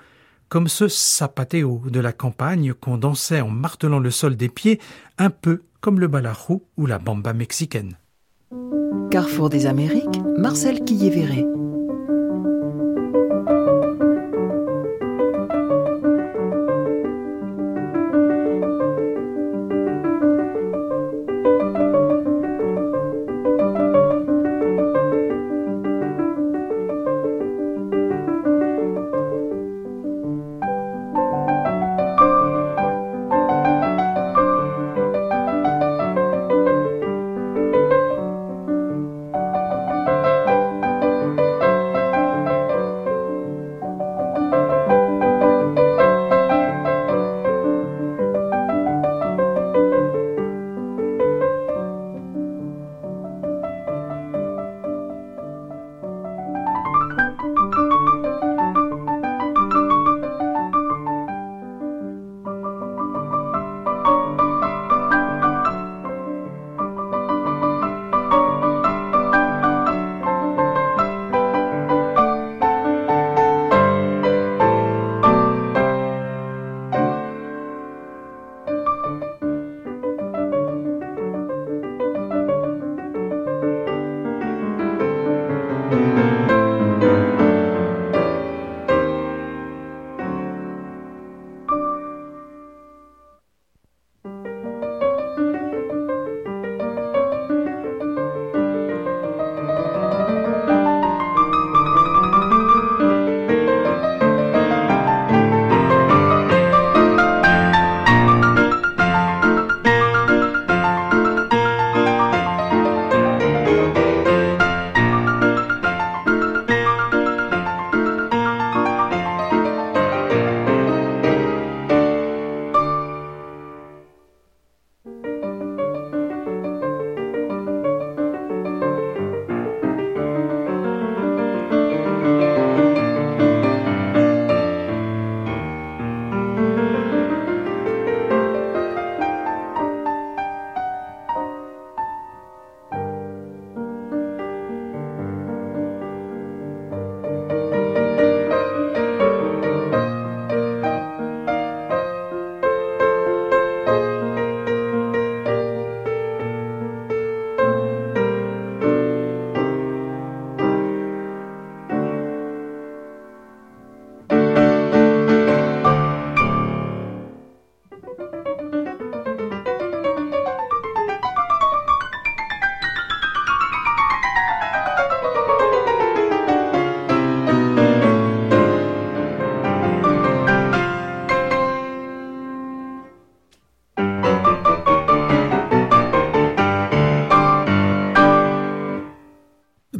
comme 0.48 0.68
ce 0.68 0.88
sapateo 0.88 1.82
de 1.86 2.00
la 2.00 2.12
campagne 2.12 2.72
qu'on 2.72 2.96
dansait 2.96 3.40
en 3.40 3.50
martelant 3.50 3.98
le 3.98 4.10
sol 4.10 4.36
des 4.36 4.48
pieds, 4.48 4.80
un 5.18 5.30
peu 5.30 5.62
comme 5.80 6.00
le 6.00 6.08
balajo 6.08 6.64
ou 6.76 6.86
la 6.86 6.98
bamba 6.98 7.32
mexicaine. 7.32 7.96
Carrefour 9.10 9.50
des 9.50 9.66
Amériques, 9.66 10.20
Marcel 10.36 10.84
Quillévéré. 10.84 11.44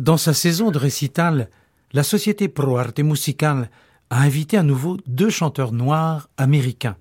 Dans 0.08 0.16
sa 0.16 0.32
saison 0.32 0.70
de 0.70 0.78
récital, 0.78 1.50
la 1.92 2.02
société 2.02 2.48
Pro 2.48 2.78
Arte 2.78 3.00
Musical 3.00 3.68
a 4.08 4.22
invité 4.22 4.56
à 4.56 4.62
nouveau 4.62 4.96
deux 5.06 5.28
chanteurs 5.28 5.72
noirs 5.72 6.30
américains. 6.38 6.96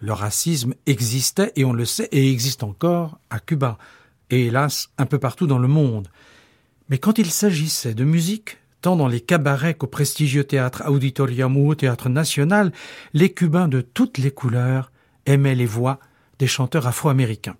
Le 0.00 0.12
racisme 0.12 0.74
existait, 0.86 1.52
et 1.54 1.64
on 1.64 1.72
le 1.72 1.84
sait, 1.84 2.08
et 2.10 2.28
existe 2.28 2.64
encore 2.64 3.20
à 3.30 3.38
Cuba, 3.38 3.78
et 4.28 4.46
hélas 4.46 4.90
un 4.98 5.06
peu 5.06 5.20
partout 5.20 5.46
dans 5.46 5.60
le 5.60 5.68
monde. 5.68 6.08
Mais 6.88 6.98
quand 6.98 7.18
il 7.18 7.30
s'agissait 7.30 7.94
de 7.94 8.02
musique, 8.02 8.58
tant 8.80 8.96
dans 8.96 9.06
les 9.06 9.20
cabarets 9.20 9.74
qu'au 9.74 9.86
prestigieux 9.86 10.42
théâtre 10.42 10.82
Auditorium 10.88 11.56
ou 11.56 11.68
au 11.68 11.76
théâtre 11.76 12.08
national, 12.08 12.72
les 13.14 13.32
Cubains 13.32 13.68
de 13.68 13.82
toutes 13.82 14.18
les 14.18 14.32
couleurs 14.32 14.90
aimaient 15.26 15.54
les 15.54 15.64
voix 15.64 16.00
des 16.40 16.48
chanteurs 16.48 16.88
afro-américains. 16.88 17.56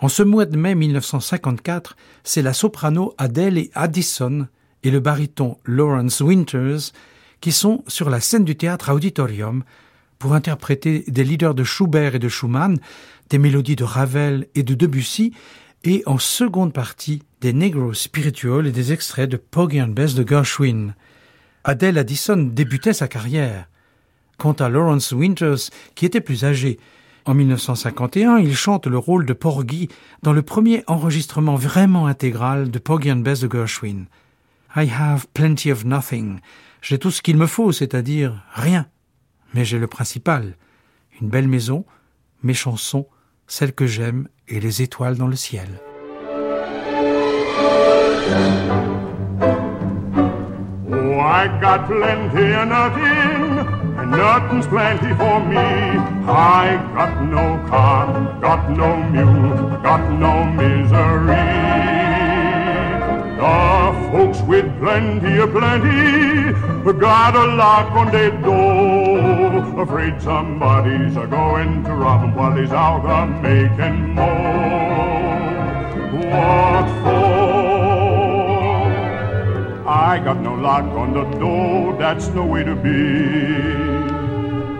En 0.00 0.08
ce 0.08 0.22
mois 0.22 0.46
de 0.46 0.56
mai 0.56 0.74
1954, 0.74 1.96
c'est 2.24 2.42
la 2.42 2.52
soprano 2.52 3.14
Adele 3.18 3.58
et 3.58 3.70
Addison 3.74 4.48
et 4.82 4.90
le 4.90 5.00
baryton 5.00 5.58
Lawrence 5.64 6.20
Winters 6.20 6.92
qui 7.40 7.52
sont 7.52 7.84
sur 7.88 8.10
la 8.10 8.20
scène 8.20 8.44
du 8.44 8.56
théâtre 8.56 8.92
Auditorium 8.92 9.64
pour 10.18 10.34
interpréter 10.34 11.04
des 11.08 11.24
leaders 11.24 11.54
de 11.54 11.64
Schubert 11.64 12.14
et 12.14 12.18
de 12.18 12.28
Schumann, 12.28 12.78
des 13.30 13.38
mélodies 13.38 13.76
de 13.76 13.84
Ravel 13.84 14.46
et 14.54 14.62
de 14.62 14.74
Debussy, 14.74 15.32
et 15.84 16.02
en 16.06 16.18
seconde 16.18 16.72
partie 16.72 17.22
des 17.42 17.52
Negro 17.52 17.92
Spirituals 17.92 18.66
et 18.66 18.72
des 18.72 18.92
extraits 18.92 19.28
de 19.28 19.36
Poggy 19.36 19.82
and 19.82 19.88
Bess 19.88 20.14
de 20.14 20.26
Gershwin. 20.26 20.94
Adele 21.62 21.98
Addison 21.98 22.36
débutait 22.38 22.94
sa 22.94 23.08
carrière. 23.08 23.68
Quant 24.38 24.52
à 24.52 24.68
Lawrence 24.68 25.12
Winters, 25.12 25.70
qui 25.94 26.06
était 26.06 26.22
plus 26.22 26.44
âgé, 26.44 26.78
en 27.26 27.34
1951, 27.34 28.38
il 28.38 28.54
chante 28.54 28.86
le 28.86 28.98
rôle 28.98 29.24
de 29.24 29.32
Porgy 29.32 29.88
dans 30.22 30.32
le 30.32 30.42
premier 30.42 30.84
enregistrement 30.86 31.56
vraiment 31.56 32.06
intégral 32.06 32.70
de 32.70 32.78
Poggy 32.78 33.12
and 33.12 33.16
Bess 33.16 33.40
de 33.40 33.50
Gershwin. 33.50 34.06
I 34.76 34.90
have 34.90 35.26
plenty 35.32 35.70
of 35.72 35.84
nothing. 35.84 36.40
J'ai 36.82 36.98
tout 36.98 37.10
ce 37.10 37.22
qu'il 37.22 37.38
me 37.38 37.46
faut, 37.46 37.72
c'est-à-dire 37.72 38.42
rien. 38.52 38.86
Mais 39.54 39.64
j'ai 39.64 39.78
le 39.78 39.86
principal. 39.86 40.56
Une 41.20 41.28
belle 41.28 41.48
maison, 41.48 41.86
mes 42.42 42.54
chansons, 42.54 43.06
celles 43.46 43.72
que 43.72 43.86
j'aime 43.86 44.28
et 44.48 44.60
les 44.60 44.82
étoiles 44.82 45.16
dans 45.16 45.28
le 45.28 45.36
ciel. 45.36 45.68
Oh, 50.90 51.20
I 51.20 51.48
got 51.60 51.86
plenty 51.86 52.52
of 52.52 52.68
nothing, 52.68 53.63
and 54.04 54.12
nothing's 54.12 54.66
plenty 54.66 55.14
for 55.14 55.40
me. 55.40 55.56
I 55.56 56.76
got 56.94 57.22
no 57.24 57.68
car, 57.68 58.06
got 58.40 58.70
no 58.70 58.96
mule, 59.10 59.80
got 59.82 60.02
no 60.24 60.44
misery. 60.44 61.48
The 63.40 64.10
folks 64.12 64.40
with 64.42 64.68
plenty 64.78 65.38
of 65.38 65.50
plenty 65.52 66.52
got 67.00 67.34
a 67.34 67.46
lock 67.56 67.92
on 67.92 68.12
their 68.12 68.30
door, 68.42 69.82
afraid 69.82 70.20
somebody's 70.20 71.16
a 71.16 71.26
going 71.26 71.82
to 71.84 71.94
rob 71.94 72.20
them 72.20 72.34
while 72.34 72.54
he's 72.56 72.72
out 72.72 73.04
a 73.06 73.26
making 73.42 74.14
more. 74.14 74.24
What 76.30 76.88
for? 77.02 77.44
I 79.86 80.18
got 80.18 80.40
no 80.40 80.54
lock 80.54 80.84
on 80.84 81.12
the 81.14 81.24
door, 81.38 81.96
that's 81.98 82.28
the 82.28 82.42
way 82.42 82.64
to 82.64 82.74
be. 82.74 83.93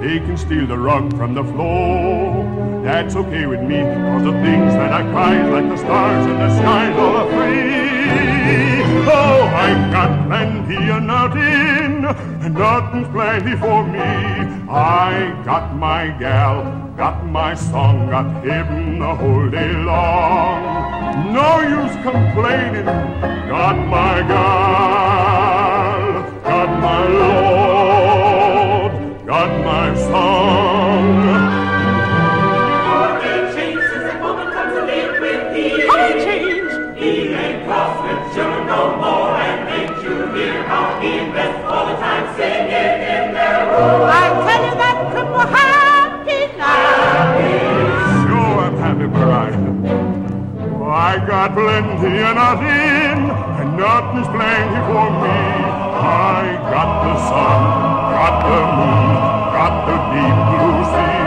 They 0.04 0.18
can 0.18 0.36
steal 0.36 0.66
the 0.66 0.76
rug 0.76 1.16
from 1.16 1.32
the 1.32 1.42
floor. 1.42 2.82
That's 2.84 3.16
okay 3.16 3.46
with 3.46 3.62
me, 3.62 3.80
cause 3.80 4.24
the 4.24 4.32
things 4.32 4.74
that 4.74 4.92
I 4.92 5.00
prize, 5.10 5.50
like 5.50 5.66
the 5.66 5.78
stars 5.78 6.26
in 6.26 6.36
the 6.44 6.50
sky, 6.58 6.92
all 6.92 7.16
are 7.22 7.28
free. 7.30 8.82
Oh, 9.08 9.48
I've 9.64 9.90
got 9.90 10.26
plenty 10.26 10.90
of 10.90 11.02
nothing, 11.04 12.04
and 12.44 12.54
nothing's 12.54 13.08
plenty 13.08 13.56
for 13.56 13.82
me. 13.82 13.98
I 14.68 15.40
got 15.42 15.74
my 15.74 16.08
gal, 16.18 16.64
got 16.98 17.24
my 17.24 17.54
song, 17.54 18.10
got 18.10 18.44
him 18.44 18.98
the 18.98 19.14
whole 19.14 19.48
day 19.48 19.72
long. 19.72 21.32
No 21.32 21.60
use 21.80 21.96
complaining, 22.02 22.84
got 22.84 23.78
my 23.88 24.20
gal, 24.28 26.02
got 26.42 26.68
my 26.82 27.08
Lord, 27.08 27.53
I 51.14 51.18
got 51.24 51.54
plenty 51.54 52.18
of 52.26 52.34
nothing, 52.34 53.30
and 53.30 53.78
nothing's 53.78 54.26
plenty 54.34 54.80
for 54.90 55.06
me. 55.22 55.38
I 56.02 56.58
got 56.74 56.90
the 57.06 57.14
sun, 57.30 57.62
got 58.18 58.42
the 58.42 58.58
moon, 58.74 59.14
got 59.54 59.74
the 59.86 59.94
deep 60.10 60.38
blue 60.50 60.82
sea. 60.90 61.22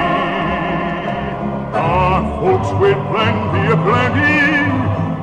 Ah, 1.71 2.19
folks 2.35 2.67
with 2.83 2.99
plenty 3.07 3.63
of 3.71 3.79
plenty, 3.87 4.67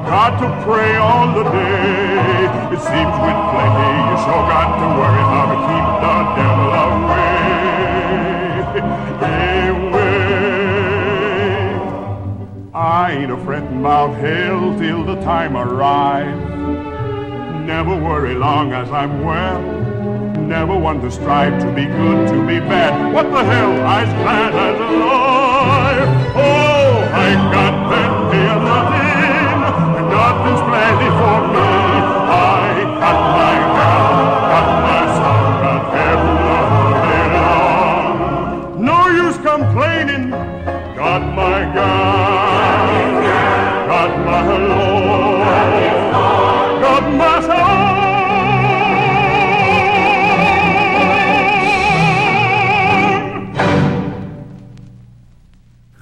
got 0.09 0.33
to 0.41 0.49
pray 0.65 0.97
all 0.97 1.29
the 1.37 1.45
day. 1.45 2.49
It 2.73 2.81
seems 2.81 3.17
with 3.21 3.41
plenty, 3.53 3.91
you 4.09 4.17
sure 4.25 4.49
got 4.49 4.81
to 4.81 4.87
worry 4.97 5.25
how 5.29 5.45
to 5.53 5.61
keep 5.69 5.87
the 6.01 6.17
devil 6.41 6.73
away. 6.89 7.45
Away. 9.29 10.04
I 12.75 13.13
ain't 13.13 13.31
a 13.31 13.37
fretting 13.37 13.79
about 13.79 14.17
hell 14.17 14.77
till 14.77 15.05
the 15.05 15.15
time 15.23 15.57
arrives. 15.57 16.41
Never 17.65 17.95
worry 17.95 18.35
long 18.35 18.73
as 18.73 18.91
I'm 18.91 19.23
well. 19.23 19.63
Never 20.43 20.77
want 20.77 21.01
to 21.03 21.11
strive 21.13 21.63
to 21.63 21.73
be 21.73 21.85
good, 21.85 22.27
to 22.31 22.45
be 22.45 22.59
bad. 22.59 23.15
What 23.15 23.31
the 23.31 23.45
hell? 23.45 23.81
I's 23.87 24.13
glad 24.15 24.55
as 24.57 24.81
alive. 24.81 26.09
Oh, 26.35 26.99
I 27.15 27.35
got 27.55 27.75
plenty 27.87 28.43
of 28.51 28.61
nothing, 28.67 30.11
nothing's 30.11 30.63
plenty 30.67 31.11
for 31.15 31.39
me. 31.55 31.71
I 32.27 32.83
got 32.99 33.19
my 33.39 33.54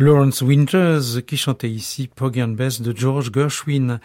Lawrence 0.03 0.43
Winters 0.43 1.25
qui 1.25 1.37
chantait 1.37 1.71
ici 1.71 2.09
Poggy 2.09 2.43
and 2.43 2.49
Bess 2.49 2.81
de 2.81 2.93
George 2.97 3.31
Gershwin. 3.33 4.01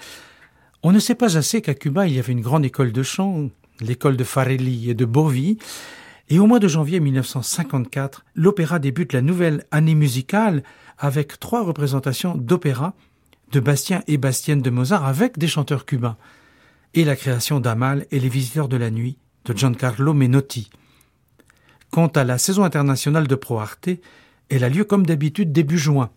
On 0.84 0.92
ne 0.92 1.00
sait 1.00 1.16
pas 1.16 1.38
assez 1.38 1.64
qu'à 1.64 1.74
Cuba 1.74 2.06
il 2.06 2.14
y 2.14 2.20
avait 2.20 2.34
une 2.34 2.42
grande 2.42 2.66
école 2.66 2.92
de 2.92 3.02
chant, 3.02 3.50
l'école 3.82 4.16
de 4.16 4.24
Farelli 4.24 4.92
et 4.92 4.94
de 4.94 5.06
Bovi, 5.06 5.58
et 6.30 6.38
au 6.38 6.46
mois 6.46 6.60
de 6.60 6.68
janvier 6.68 7.00
1954, 7.00 8.26
l'opéra 8.36 8.78
débute 8.78 9.12
la 9.12 9.24
nouvelle 9.24 9.66
année 9.72 9.96
musicale 9.96 10.62
avec 11.00 11.40
trois 11.40 11.64
représentations 11.64 12.36
d'opéra 12.36 12.94
de 13.52 13.60
Bastien 13.60 14.04
et 14.06 14.18
Bastienne 14.18 14.62
de 14.62 14.70
Mozart 14.70 15.04
avec 15.04 15.40
des 15.40 15.48
chanteurs 15.48 15.86
cubains, 15.86 16.18
et 16.94 17.06
la 17.06 17.16
création 17.16 17.60
d'Amal 17.60 18.06
et 18.12 18.20
les 18.20 18.30
visiteurs 18.30 18.68
de 18.68 18.78
la 18.78 18.92
nuit 18.92 19.18
de 19.46 19.58
Giancarlo 19.58 20.14
Menotti. 20.14 20.70
Quant 21.90 22.08
à 22.08 22.24
la 22.24 22.38
saison 22.38 22.64
internationale 22.64 23.28
de 23.28 23.36
Pro 23.36 23.58
Arte, 23.58 23.90
elle 24.50 24.64
a 24.64 24.70
lieu 24.70 24.84
comme 24.84 25.06
d'habitude 25.06 25.52
début 25.52 25.78
juin. 25.78 26.10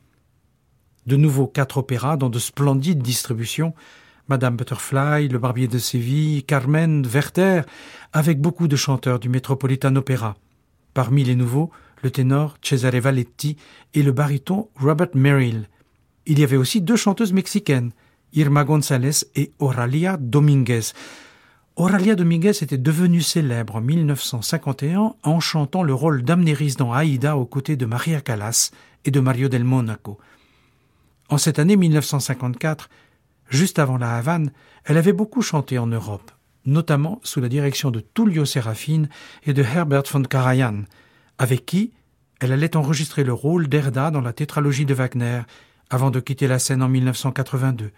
De 1.07 1.17
nouveau 1.17 1.47
quatre 1.47 1.79
opéras 1.79 2.17
dans 2.17 2.31
de 2.31 2.39
splendides 2.39 3.03
distributions, 3.03 3.75
Madame 4.29 4.57
Butterfly, 4.57 5.29
Le 5.29 5.39
Barbier 5.39 5.67
de 5.67 5.79
Séville, 5.79 6.45
Carmen, 6.45 7.05
Werther, 7.05 7.63
avec 8.13 8.41
beaucoup 8.41 8.69
de 8.69 8.77
chanteurs 8.77 9.19
du 9.19 9.29
Metropolitan 9.29 9.97
Opera. 9.97 10.37
Parmi 10.95 11.25
les 11.25 11.35
nouveaux, 11.35 11.71
le 12.03 12.11
ténor 12.11 12.57
Cesare 12.63 13.01
Valetti 13.01 13.57
et 13.95 14.03
le 14.03 14.13
baryton 14.13 14.69
Robert 14.77 15.09
Merrill. 15.15 15.69
Il 16.27 16.39
y 16.39 16.45
avait 16.45 16.57
aussi 16.57 16.81
deux 16.81 16.97
chanteuses 16.97 17.33
mexicaines, 17.33 17.91
Irma 18.33 18.65
González 18.65 19.25
et 19.35 19.53
Oralia 19.59 20.17
Dominguez. 20.17 20.93
Oralia 21.81 22.15
Dominguez 22.15 22.51
était 22.61 22.77
devenue 22.77 23.23
célèbre 23.23 23.77
en 23.77 23.81
1951 23.81 25.15
en 25.23 25.41
chantant 25.41 25.83
le 25.83 25.95
rôle 25.95 26.23
d'Amnéris 26.23 26.77
dans 26.77 26.93
Aïda 26.93 27.39
aux 27.39 27.47
côtés 27.47 27.77
de 27.77 27.87
Maria 27.87 28.21
Callas 28.21 28.71
et 29.07 29.11
de 29.11 29.19
Mario 29.19 29.49
del 29.49 29.65
Monaco. 29.65 30.19
En 31.31 31.39
cette 31.39 31.59
année 31.59 31.77
1954, 31.77 32.91
Juste 33.49 33.79
avant 33.79 33.97
la 33.97 34.19
Havane, 34.19 34.53
elle 34.85 34.99
avait 34.99 35.15
beaucoup 35.15 35.41
chanté 35.41 35.79
en 35.79 35.87
Europe, 35.87 36.31
notamment 36.67 37.19
sous 37.23 37.41
la 37.41 37.49
direction 37.49 37.91
de 37.91 38.01
Tullio 38.01 38.45
Serafine 38.45 39.09
et 39.45 39.55
de 39.55 39.63
Herbert 39.63 40.03
von 40.13 40.23
Karajan, 40.23 40.83
avec 41.39 41.65
qui 41.65 41.93
elle 42.41 42.53
allait 42.53 42.77
enregistrer 42.77 43.25
le 43.25 43.33
rôle 43.33 43.69
d'Erda 43.69 44.11
dans 44.11 44.21
la 44.21 44.35
tétralogie 44.35 44.85
de 44.85 44.93
Wagner 44.93 45.41
avant 45.89 46.11
de 46.11 46.21
quitter 46.21 46.47
la 46.47 46.59
scène 46.59 46.83
en 46.83 46.91
1982. 46.91 47.91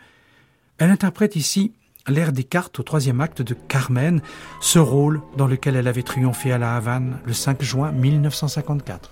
Elle 0.79 0.91
interprète 0.91 1.35
ici 1.35 1.73
l'air 2.09 2.33
des 2.33 2.45
cartes 2.45 2.81
au 2.81 2.83
troisième 2.83 3.21
acte 3.21 3.43
de 3.43 3.55
Carmen, 3.55 4.21
ce 4.61 4.79
rôle 4.79 5.21
dans 5.37 5.47
lequel 5.47 5.77
elle 5.77 5.89
avait 5.89 6.03
triomphé 6.03 6.53
à 6.53 6.59
la 6.59 6.77
Havane 6.77 7.19
le 7.25 7.33
5 7.33 7.63
juin 7.63 7.93
1954. 7.93 9.11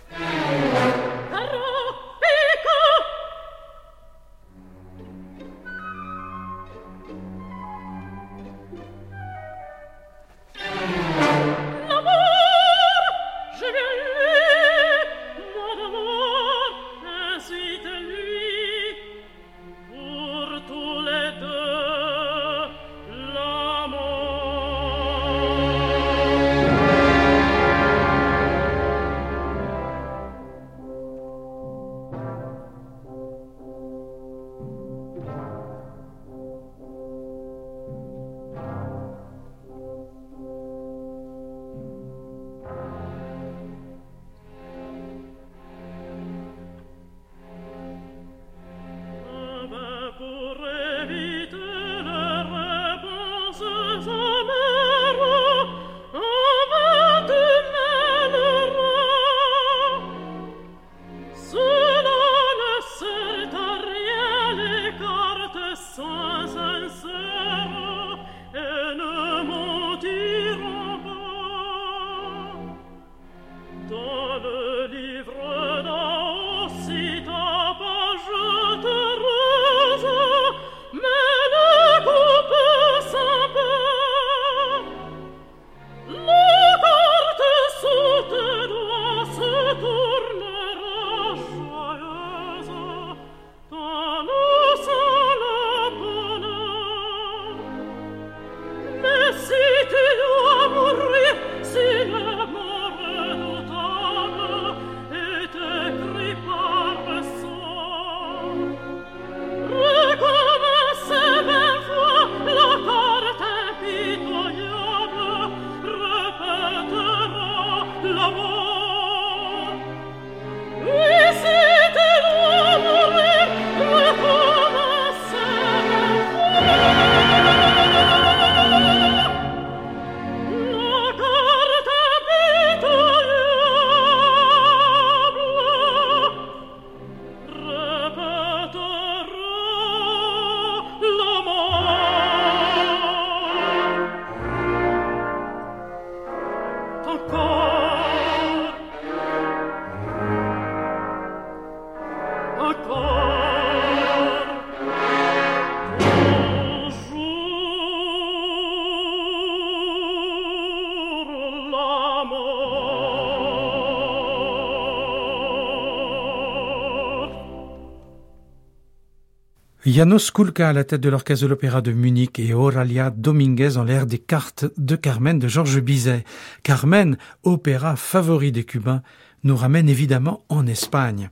Janos 169.93 170.31
Kulka 170.31 170.69
à 170.69 170.73
la 170.73 170.85
tête 170.85 171.01
de 171.01 171.09
l'orchestre 171.09 171.45
de 171.45 171.49
l'Opéra 171.49 171.81
de 171.83 171.91
Munich 171.91 172.39
et 172.39 172.55
Auralia 172.55 173.11
Dominguez 173.11 173.77
en 173.77 173.83
l'air 173.83 174.07
des 174.07 174.21
cartes 174.21 174.67
de 174.77 174.95
Carmen 174.95 175.41
de 175.41 175.49
Georges 175.49 175.81
Bizet. 175.81 176.25
Carmen, 176.63 177.19
opéra 177.43 177.97
favori 177.97 178.53
des 178.53 178.63
Cubains, 178.63 179.03
nous 179.43 179.57
ramène 179.57 179.89
évidemment 179.89 180.45
en 180.49 180.69
Espagne. 180.69 181.31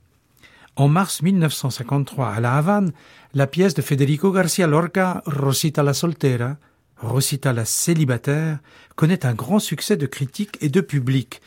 En 0.75 0.89
mars 0.89 1.23
1953, 1.23 2.35
à 2.35 2.41
La 2.41 2.57
Havane, 2.57 2.91
la 3.33 3.47
pièce 3.47 3.75
de 3.75 3.83
Federico 3.83 4.33
Garcia 4.33 4.67
Lorca, 4.67 5.23
Rosita 5.25 5.85
la 5.85 5.95
Soltera, 5.95 6.57
Rosita 6.97 7.53
la 7.53 7.65
célibataire, 7.65 8.59
connaît 8.97 9.25
un 9.25 9.35
grand 9.35 9.61
succès 9.61 9.97
de 9.97 10.07
critique 10.07 10.59
et 10.61 10.69
de 10.69 10.81
public. 10.81 11.43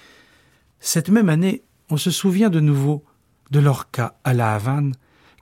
Cette 0.80 1.10
même 1.10 1.28
année, 1.28 1.64
on 1.90 1.98
se 1.98 2.10
souvient 2.10 2.50
de 2.50 2.62
nouveau 2.62 3.04
de 3.50 3.60
Lorca 3.60 4.16
à 4.24 4.34
La 4.34 4.54
Havane, 4.54 4.94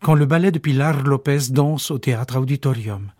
quand 0.01 0.15
le 0.15 0.25
ballet 0.25 0.51
de 0.51 0.59
Pilar 0.59 1.03
Lopez 1.03 1.49
danse 1.49 1.91
au 1.91 1.97
théâtre 1.97 2.39
Auditorium, 2.39 3.11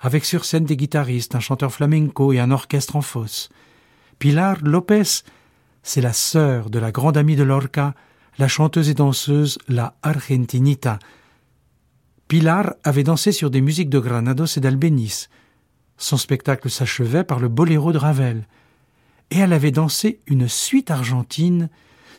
avec 0.00 0.24
sur 0.24 0.44
scène 0.44 0.64
des 0.64 0.76
guitaristes, 0.76 1.34
un 1.34 1.40
chanteur 1.40 1.72
flamenco 1.72 2.32
et 2.32 2.40
un 2.40 2.50
orchestre 2.50 2.96
en 2.96 3.02
fosse. 3.02 3.50
Pilar 4.18 4.58
Lopez, 4.62 5.24
c'est 5.82 6.00
la 6.00 6.12
sœur 6.12 6.70
de 6.70 6.78
la 6.78 6.90
grande 6.90 7.16
amie 7.16 7.36
de 7.36 7.42
Lorca, 7.42 7.94
la 8.38 8.48
chanteuse 8.48 8.88
et 8.88 8.94
danseuse 8.94 9.58
La 9.68 9.94
Argentinita. 10.02 10.98
Pilar 12.28 12.74
avait 12.82 13.04
dansé 13.04 13.30
sur 13.30 13.50
des 13.50 13.60
musiques 13.60 13.90
de 13.90 13.98
Granados 13.98 14.46
et 14.56 14.60
d'Albéniz. 14.60 15.28
Son 15.98 16.16
spectacle 16.16 16.70
s'achevait 16.70 17.24
par 17.24 17.40
le 17.40 17.48
boléro 17.48 17.92
de 17.92 17.98
Ravel. 17.98 18.46
Et 19.30 19.38
elle 19.38 19.52
avait 19.52 19.70
dansé 19.70 20.20
une 20.26 20.48
suite 20.48 20.90
argentine 20.90 21.68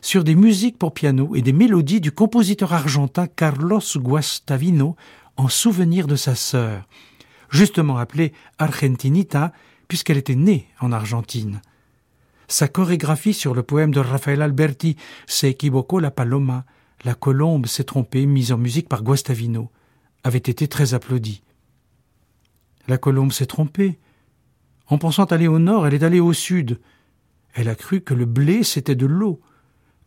sur 0.00 0.24
des 0.24 0.34
musiques 0.34 0.78
pour 0.78 0.94
piano 0.94 1.34
et 1.34 1.42
des 1.42 1.52
mélodies 1.52 2.00
du 2.00 2.12
compositeur 2.12 2.72
argentin 2.72 3.26
Carlos 3.26 3.80
Guastavino 3.96 4.96
en 5.36 5.48
souvenir 5.48 6.06
de 6.06 6.16
sa 6.16 6.34
sœur, 6.34 6.86
justement 7.50 7.96
appelée 7.98 8.32
Argentinita 8.58 9.52
puisqu'elle 9.88 10.18
était 10.18 10.34
née 10.34 10.68
en 10.80 10.92
Argentine. 10.92 11.60
Sa 12.48 12.68
chorégraphie 12.68 13.34
sur 13.34 13.54
le 13.54 13.62
poème 13.62 13.92
de 13.92 14.00
Rafael 14.00 14.42
Alberti 14.42 14.96
Se 15.26 15.46
equivocó 15.46 15.98
la 15.98 16.10
paloma, 16.10 16.64
la 17.04 17.14
colombe 17.14 17.66
s'est 17.66 17.84
trompée, 17.84 18.26
mise 18.26 18.52
en 18.52 18.58
musique 18.58 18.88
par 18.88 19.02
Guastavino, 19.02 19.70
avait 20.22 20.38
été 20.38 20.68
très 20.68 20.94
applaudie. 20.94 21.42
La 22.86 22.98
colombe 22.98 23.32
s'est 23.32 23.46
trompée. 23.46 23.98
En 24.88 24.98
pensant 24.98 25.24
aller 25.24 25.48
au 25.48 25.58
nord, 25.58 25.86
elle 25.86 25.94
est 25.94 26.02
allée 26.02 26.20
au 26.20 26.32
sud. 26.32 26.80
Elle 27.54 27.68
a 27.68 27.74
cru 27.74 28.00
que 28.00 28.14
le 28.14 28.26
blé 28.26 28.62
c'était 28.62 28.94
de 28.94 29.06
l'eau 29.06 29.40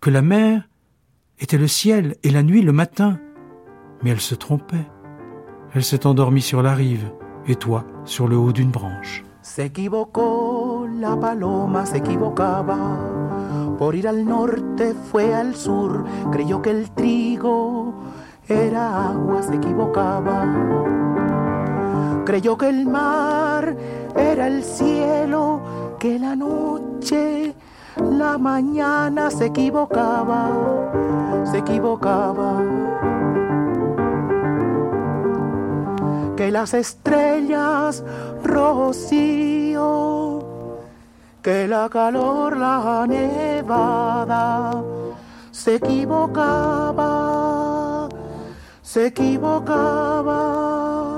que 0.01 0.09
la 0.09 0.21
mer 0.21 0.67
était 1.39 1.57
le 1.57 1.67
ciel 1.67 2.15
et 2.23 2.29
la 2.29 2.43
nuit 2.43 2.61
le 2.61 2.71
matin. 2.71 3.19
Mais 4.03 4.11
elle 4.11 4.21
se 4.21 4.35
trompait. 4.35 4.87
Elle 5.73 5.83
s'est 5.83 6.05
endormie 6.05 6.41
sur 6.41 6.61
la 6.61 6.73
rive, 6.73 7.11
et 7.47 7.55
toi 7.55 7.85
sur 8.05 8.27
le 8.27 8.37
haut 8.37 8.51
d'une 8.51 8.71
branche. 8.71 9.23
S'equivocó 9.41 10.87
la 10.99 11.15
paloma, 11.15 11.85
se 11.85 11.97
equivocaba. 11.97 12.77
Por 13.77 13.95
ir 13.95 14.07
al 14.07 14.25
norte 14.25 14.93
fue 14.93 15.33
al 15.33 15.55
sur, 15.55 16.03
creyó 16.31 16.61
que 16.61 16.71
el 16.71 16.89
trigo 16.91 17.93
era 18.47 19.09
agua, 19.09 19.41
se 19.43 19.55
equivocaba. 19.55 20.45
Creyó 22.25 22.57
que 22.57 22.69
el 22.69 22.87
mar 22.87 23.75
era 24.15 24.47
el 24.47 24.63
cielo, 24.63 25.95
que 25.99 26.19
la 26.19 26.35
noche, 26.35 27.53
la 27.99 28.37
mañana 28.37 29.31
se 29.31 29.47
equivocaba, 29.47 30.49
se 31.45 31.57
equivocaba. 31.59 32.61
Que 36.35 36.51
las 36.51 36.73
estrellas 36.73 38.03
rocío, 38.43 40.43
que 41.41 41.65
la 41.67 41.87
calor, 41.89 42.57
la 42.57 43.05
nevada, 43.07 44.83
se 45.51 45.75
equivocaba, 45.75 48.09
se 48.81 49.05
equivocaba. 49.07 51.16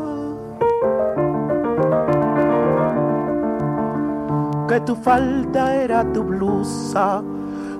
Que 4.69 4.79
tu 4.81 4.93
falta 4.95 5.73
era 5.73 6.05
tu 6.13 6.23
blusa, 6.23 7.23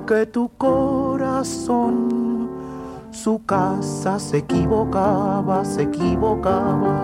que 0.08 0.26
tu 0.26 0.50
corazón, 0.58 2.50
su 3.12 3.46
casa 3.46 4.18
se 4.18 4.38
equivocaba, 4.40 5.64
se 5.64 5.84
equivocaba. 5.84 7.04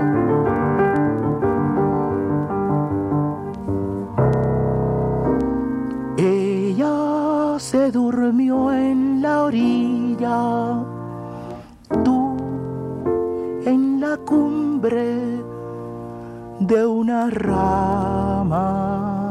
Ella 6.18 7.60
se 7.60 7.92
durmió 7.92 8.74
en 8.74 9.22
la 9.22 9.44
orilla, 9.44 10.84
tú 12.04 12.38
en 13.68 14.02
la 14.02 14.18
cumbre 14.18 15.44
de 16.60 16.88
una 16.88 17.30
rama. 17.30 19.25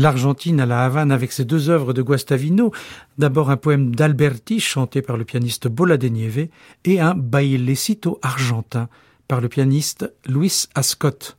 l'Argentine 0.00 0.60
à 0.60 0.66
la 0.66 0.84
Havane 0.84 1.12
avec 1.12 1.30
ses 1.30 1.44
deux 1.44 1.68
œuvres 1.68 1.92
de 1.92 2.00
Guastavino, 2.00 2.72
d'abord 3.18 3.50
un 3.50 3.58
poème 3.58 3.94
d'Alberti 3.94 4.58
chanté 4.58 5.02
par 5.02 5.18
le 5.18 5.24
pianiste 5.24 5.68
Bola 5.68 5.98
de 5.98 6.08
Nieve 6.08 6.48
et 6.86 7.00
un 7.00 7.14
bailecito 7.14 8.18
argentin 8.22 8.88
par 9.28 9.42
le 9.42 9.50
pianiste 9.50 10.10
Luis 10.26 10.68
Ascot. 10.74 11.36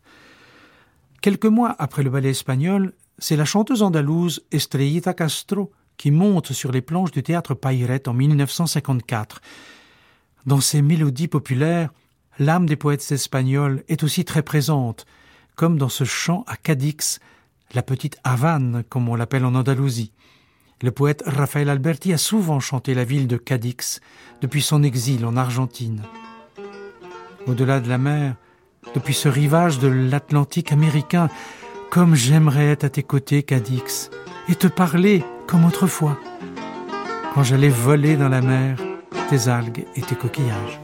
Quelques 1.21 1.47
mois 1.47 1.75
après 1.79 2.03
le 2.03 2.11
ballet 2.11 2.29
espagnol, 2.29 2.93
c'est 3.17 3.35
la 3.35 3.45
chanteuse 3.45 3.81
andalouse 3.81 4.43
Estrellita 4.51 5.15
Castro 5.15 5.71
qui 5.97 6.11
monte 6.11 6.53
sur 6.53 6.71
les 6.71 6.81
planches 6.81 7.11
du 7.11 7.23
théâtre 7.23 7.55
Payrette 7.55 8.07
en 8.07 8.13
1954. 8.13 9.41
Dans 10.45 10.61
ses 10.61 10.83
mélodies 10.83 11.27
populaires, 11.27 11.91
l'âme 12.37 12.67
des 12.67 12.75
poètes 12.75 13.11
espagnols 13.11 13.83
est 13.87 14.03
aussi 14.03 14.23
très 14.23 14.43
présente, 14.43 15.07
comme 15.55 15.79
dans 15.79 15.89
ce 15.89 16.03
chant 16.03 16.43
à 16.47 16.57
Cadix 16.57 17.19
la 17.73 17.83
petite 17.83 18.17
Havane, 18.23 18.83
comme 18.89 19.09
on 19.09 19.15
l'appelle 19.15 19.45
en 19.45 19.55
Andalousie. 19.55 20.11
Le 20.81 20.91
poète 20.91 21.23
Rafael 21.25 21.69
Alberti 21.69 22.11
a 22.11 22.17
souvent 22.17 22.59
chanté 22.59 22.93
la 22.93 23.03
ville 23.03 23.27
de 23.27 23.37
Cadix 23.37 24.01
depuis 24.41 24.61
son 24.61 24.81
exil 24.83 25.25
en 25.25 25.37
Argentine. 25.37 26.01
Au-delà 27.47 27.79
de 27.79 27.87
la 27.87 27.97
mer, 27.97 28.35
depuis 28.95 29.13
ce 29.13 29.29
rivage 29.29 29.79
de 29.79 29.87
l'Atlantique 29.87 30.71
américain, 30.71 31.29
comme 31.91 32.15
j'aimerais 32.15 32.67
être 32.67 32.83
à 32.83 32.89
tes 32.89 33.03
côtés, 33.03 33.43
Cadix, 33.43 34.09
et 34.49 34.55
te 34.55 34.67
parler 34.67 35.23
comme 35.47 35.65
autrefois, 35.65 36.17
quand 37.33 37.43
j'allais 37.43 37.69
voler 37.69 38.17
dans 38.17 38.29
la 38.29 38.41
mer 38.41 38.77
tes 39.29 39.47
algues 39.47 39.85
et 39.95 40.01
tes 40.01 40.15
coquillages. 40.15 40.80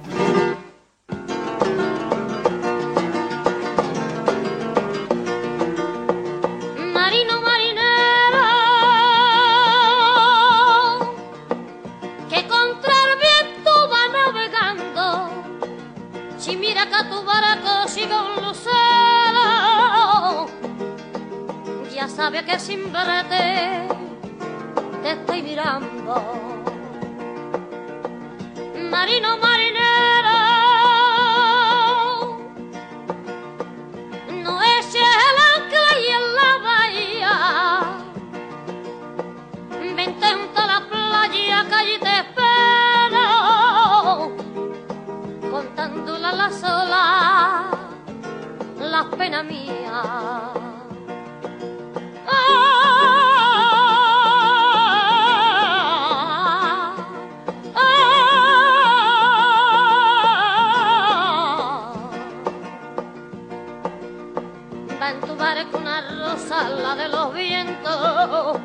La 66.83 66.95
de 66.95 67.07
los 67.07 67.33
vientos, 67.33 68.57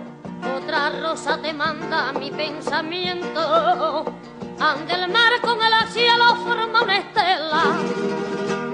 otra 0.57 0.91
rosa 1.01 1.39
te 1.41 1.53
manda 1.53 2.13
mi 2.13 2.31
pensamiento. 2.31 4.05
Ande 4.59 4.95
el 4.95 5.09
mar 5.11 5.41
con 5.41 5.59
el 5.63 5.89
cielo 5.89 6.37
forma 6.37 6.83
una 6.83 6.99
estela, 6.99 7.63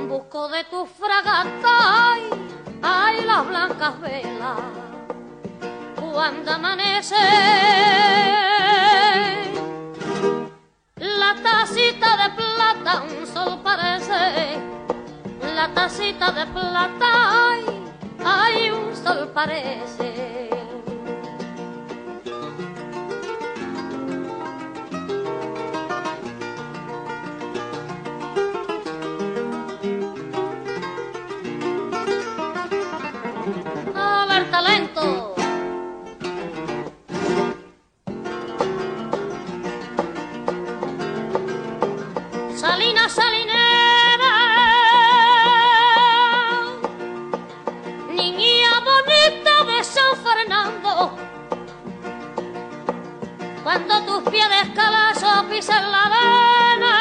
busco 0.09 0.49
de 0.49 0.65
tu 0.65 0.87
fragata, 0.87 2.13
ay, 2.13 2.31
ay 2.83 3.25
las 3.25 3.47
blancas 3.47 4.01
velas. 4.01 4.59
Cuando 5.97 6.53
amanece, 6.53 7.17
la 10.97 11.35
tacita 11.43 12.17
de 12.17 12.31
plata 12.31 13.03
un 13.03 13.27
sol 13.27 13.61
parece, 13.63 14.78
la 15.59 15.75
tacita 15.75 16.31
de 16.31 16.47
plata, 16.47 17.51
ay, 17.51 17.65
hay 18.25 18.71
un 18.71 18.95
sol 18.95 19.29
parece. 19.35 20.38
Cuando 54.39 54.47
tus 54.47 54.47
pies 54.47 54.49
descalazos 54.51 55.45
pisan 55.51 55.91
la 55.91 56.03
arena. 56.05 56.95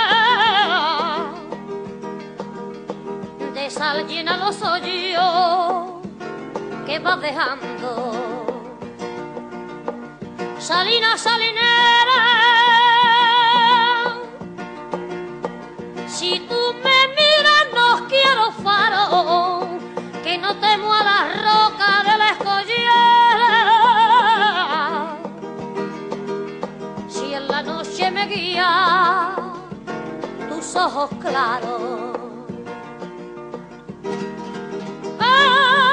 De 3.54 3.70
sal 3.70 4.08
llena 4.08 4.38
los 4.38 4.62
hoyos 4.62 6.02
que 6.86 7.00
vas 7.00 7.22
dejando. 7.22 8.14
Salina, 10.60 11.18
salinera, 11.18 12.24
si 16.08 16.40
tú 16.42 16.74
me 16.84 17.08
miras 17.16 17.68
no 17.74 18.08
quiero 18.08 18.52
faro, 18.64 19.68
que 20.24 20.38
no 20.38 20.56
temo 20.58 20.94
a 20.94 21.04
la 21.04 21.24
roca 21.36 22.07
tus 30.50 30.76
ojos 30.76 31.10
claros. 31.20 31.82
Ah. 35.20 35.88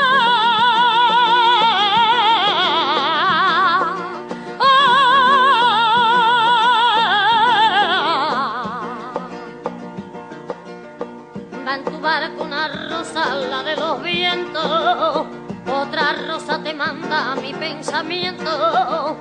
Va 11.66 11.74
en 11.76 11.84
tu 11.84 11.98
barco 12.00 12.44
una 12.44 12.68
rosa, 12.90 13.34
la 13.36 13.62
de 13.62 13.76
los 13.76 14.02
vientos, 14.02 15.26
otra 15.66 16.12
rosa 16.28 16.62
te 16.62 16.74
manda 16.74 17.34
mi 17.36 17.54
pensamiento, 17.54 19.16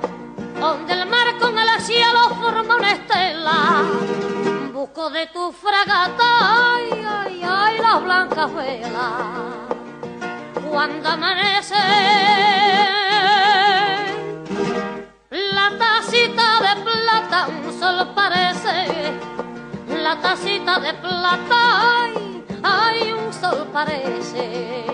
donde 0.64 0.94
el 0.94 1.06
mar 1.06 1.28
con 1.38 1.58
el 1.58 1.68
cielo 1.80 2.20
forma 2.40 2.76
una 2.76 2.92
estela. 2.92 3.82
Busco 4.72 5.10
de 5.10 5.26
tu 5.26 5.52
fragata, 5.52 6.28
ay, 6.40 7.04
ay, 7.18 7.42
ay, 7.46 7.78
las 7.78 8.02
blancas 8.02 8.54
velas. 8.54 9.12
Cuando 10.70 11.08
amanece, 11.10 11.84
la 15.58 15.66
tacita 15.82 16.46
de 16.66 16.72
plata 16.82 17.46
un 17.46 17.78
sol 17.78 17.98
parece. 18.14 19.12
La 20.02 20.18
tacita 20.18 20.80
de 20.80 20.94
plata, 20.94 21.60
ay, 22.00 22.44
ay, 22.62 23.12
un 23.12 23.32
sol 23.34 23.68
parece. 23.70 24.84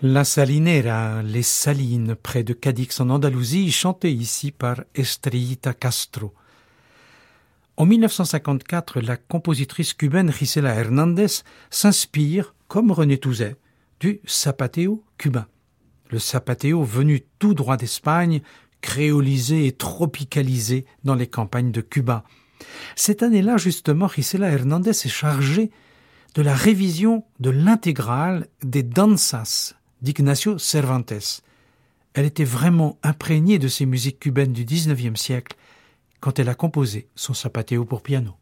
La 0.00 0.22
Salinera, 0.22 1.24
les 1.24 1.42
salines 1.42 2.14
près 2.14 2.44
de 2.44 2.52
Cadix 2.52 3.00
en 3.00 3.10
Andalousie, 3.10 3.72
chantée 3.72 4.12
ici 4.12 4.52
par 4.52 4.84
Estrellita 4.94 5.74
Castro. 5.74 6.32
En 7.76 7.84
1954, 7.84 9.00
la 9.00 9.16
compositrice 9.16 9.94
cubaine 9.94 10.30
Gisela 10.30 10.72
Hernandez 10.76 11.42
s'inspire, 11.70 12.54
comme 12.68 12.92
René 12.92 13.18
Touzet, 13.18 13.56
du 13.98 14.20
zapateo 14.24 15.02
cubain. 15.16 15.48
Le 16.10 16.20
zapateo 16.20 16.84
venu 16.84 17.24
tout 17.40 17.54
droit 17.54 17.76
d'Espagne, 17.76 18.42
créolisé 18.80 19.66
et 19.66 19.72
tropicalisé 19.72 20.86
dans 21.02 21.16
les 21.16 21.26
campagnes 21.26 21.72
de 21.72 21.80
Cuba. 21.80 22.22
Cette 22.94 23.24
année-là, 23.24 23.56
justement, 23.56 24.06
Gisela 24.06 24.48
Hernandez 24.48 24.90
est 24.90 25.08
chargée 25.08 25.72
de 26.36 26.42
la 26.42 26.54
révision 26.54 27.24
de 27.40 27.50
l'intégrale 27.50 28.46
des 28.62 28.84
danzas 28.84 29.74
d'Ignacio 30.02 30.58
Cervantes. 30.58 31.42
Elle 32.14 32.26
était 32.26 32.44
vraiment 32.44 32.98
imprégnée 33.02 33.58
de 33.58 33.68
ces 33.68 33.86
musiques 33.86 34.20
cubaines 34.20 34.52
du 34.52 34.64
XIXe 34.64 35.20
siècle 35.20 35.56
quand 36.20 36.38
elle 36.38 36.48
a 36.48 36.54
composé 36.54 37.08
son 37.14 37.34
sapateo 37.34 37.84
pour 37.84 38.02
piano. 38.02 38.34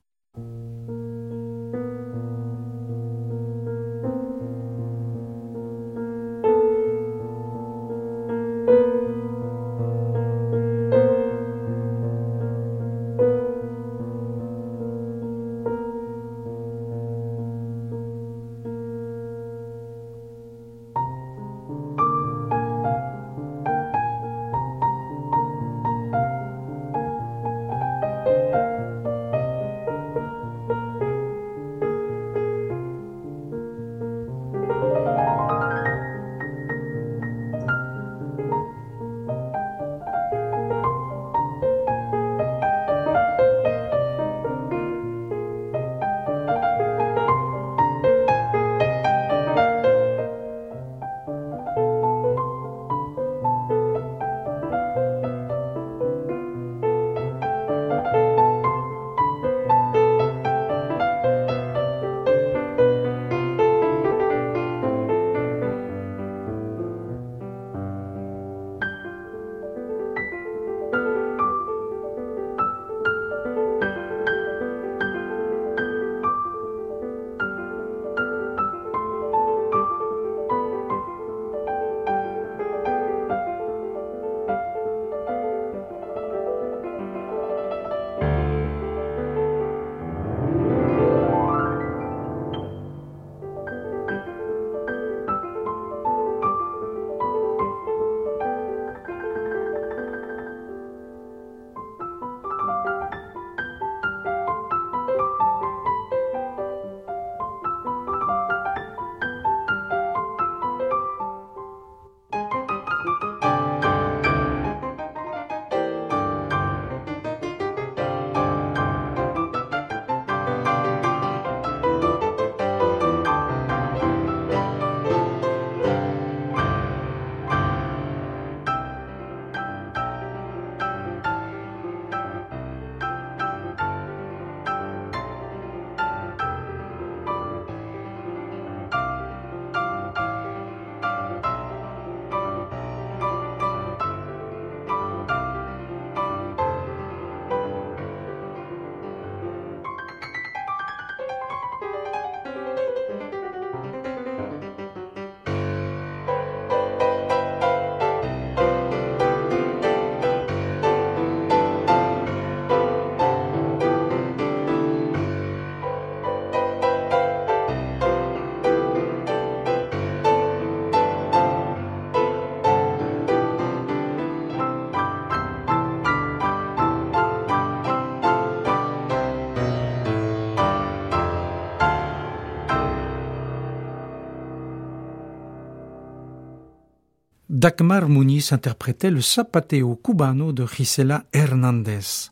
Dagmar 187.59 188.11
Muniz 188.11 188.53
interprétait 188.53 189.11
le 189.11 189.23
Zapateo 189.23 189.97
cubano 189.97 190.53
de 190.53 190.67
Gisela 190.67 191.25
Hernández. 191.33 192.29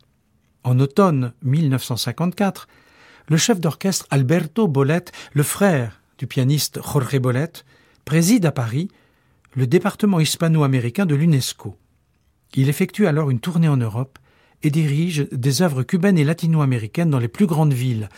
En 0.65 0.79
automne 0.79 1.33
1954, 1.41 2.69
le 3.31 3.39
chef 3.39 3.59
d'orchestre 3.59 4.07
Alberto 4.11 4.69
Bolet, 4.69 5.07
le 5.33 5.43
frère 5.43 6.03
du 6.19 6.27
pianiste 6.27 6.79
Jorge 6.85 7.19
Bolet, 7.19 7.53
préside 8.05 8.45
à 8.45 8.53
Paris 8.53 8.91
le 9.55 9.67
département 9.67 10.21
hispano-américain 10.21 11.07
de 11.07 11.15
l'UNESCO. 11.15 11.75
Il 12.55 12.69
effectue 12.69 13.07
alors 13.07 13.31
une 13.31 13.41
tournée 13.41 13.69
en 13.69 13.79
Europe 13.79 14.19
et 14.63 14.69
dirige 14.69 15.27
des 15.33 15.63
œuvres 15.63 15.85
cubaines 15.85 16.19
et 16.19 16.25
latino-américaines 16.25 17.09
dans 17.09 17.19
les 17.19 17.29
plus 17.29 17.47
grandes 17.47 17.73
villes, 17.73 18.11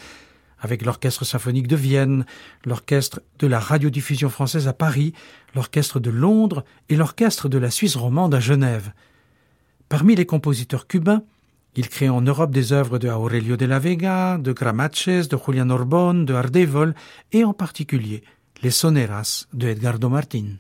avec 0.67 0.85
l'Orchestre 0.85 1.25
symphonique 1.25 1.69
de 1.69 1.77
Vienne, 1.77 2.27
l'Orchestre 2.65 3.21
de 3.39 3.47
la 3.47 3.61
radiodiffusion 3.61 4.29
française 4.29 4.67
à 4.67 4.73
Paris, 4.73 5.13
l'Orchestre 5.55 6.01
de 6.01 6.11
Londres 6.11 6.65
et 6.89 6.97
l'Orchestre 6.97 7.49
de 7.49 7.57
la 7.57 7.71
Suisse 7.71 7.95
romande 7.95 8.35
à 8.35 8.41
Genève. 8.41 8.93
Parmi 9.89 10.17
les 10.17 10.27
compositeurs 10.27 10.89
cubains, 10.89 11.23
il 11.77 11.89
crée 11.89 12.09
en 12.09 12.21
Europe 12.21 12.51
des 12.51 12.73
œuvres 12.73 12.99
de 12.99 13.09
Aurelio 13.09 13.57
de 13.57 13.67
la 13.67 13.79
Vega, 13.79 14.39
de 14.39 14.53
Gramaches, 14.53 15.29
de 15.29 15.39
Julian 15.39 15.71
Orbon, 15.71 16.25
de 16.25 16.35
Ardevol 16.35 16.95
et 17.31 17.45
en 17.45 17.53
particulier 17.53 18.25
les 18.63 18.73
Soneras 18.73 19.47
de 19.53 19.69
Edgardo 19.69 20.09
Martin. 20.09 20.57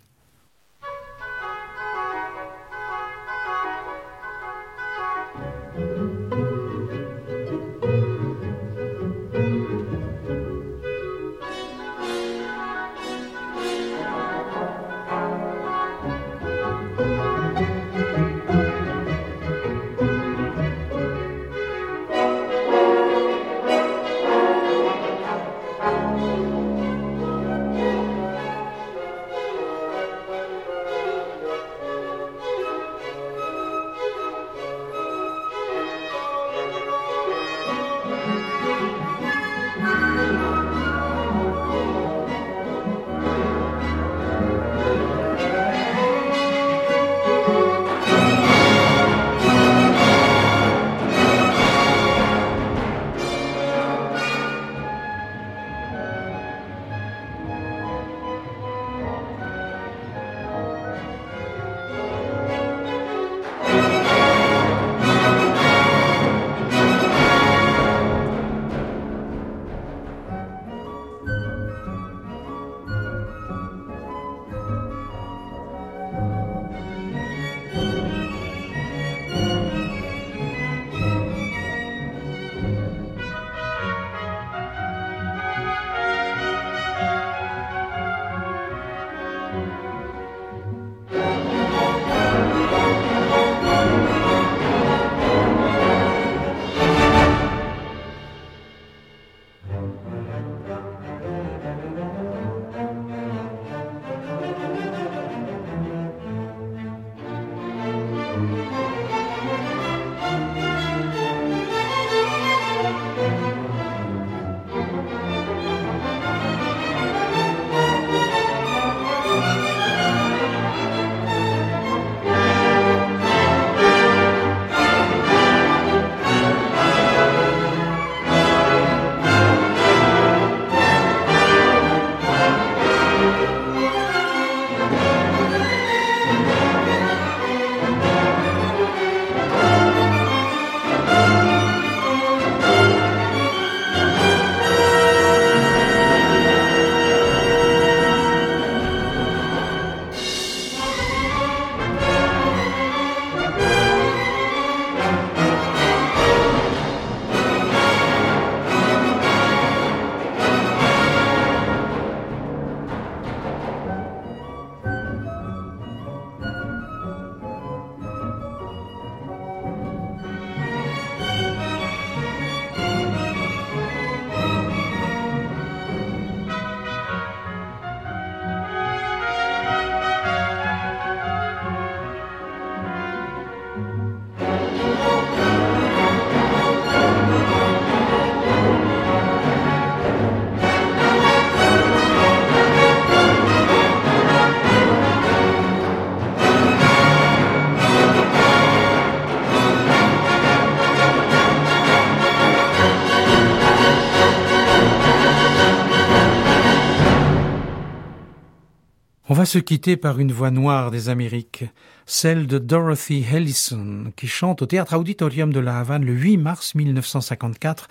Se 209.46 209.58
quitter 209.58 209.96
par 209.96 210.18
une 210.18 210.32
voix 210.32 210.50
noire 210.50 210.90
des 210.90 211.08
Amériques, 211.08 211.64
celle 212.04 212.48
de 212.48 212.58
Dorothy 212.58 213.24
Ellison, 213.32 214.12
qui 214.16 214.26
chante 214.26 214.60
au 214.60 214.66
Théâtre 214.66 214.96
Auditorium 214.96 215.52
de 215.52 215.60
la 215.60 215.78
Havane 215.78 216.04
le 216.04 216.12
8 216.12 216.36
mars 216.36 216.74
1954 216.74 217.86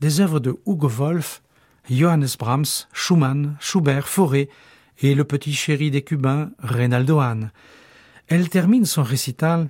des 0.00 0.20
œuvres 0.20 0.40
de 0.40 0.58
Hugo 0.66 0.88
Wolf, 0.88 1.42
Johannes 1.88 2.26
Brahms, 2.38 2.88
Schumann, 2.92 3.56
Schubert, 3.60 4.08
Fauré 4.08 4.50
et 5.00 5.14
le 5.14 5.22
petit 5.22 5.52
chéri 5.52 5.92
des 5.92 6.02
Cubains, 6.02 6.50
Reynaldo 6.58 7.20
Hahn. 7.20 7.52
Elle 8.26 8.48
termine 8.48 8.84
son 8.84 9.04
récital 9.04 9.68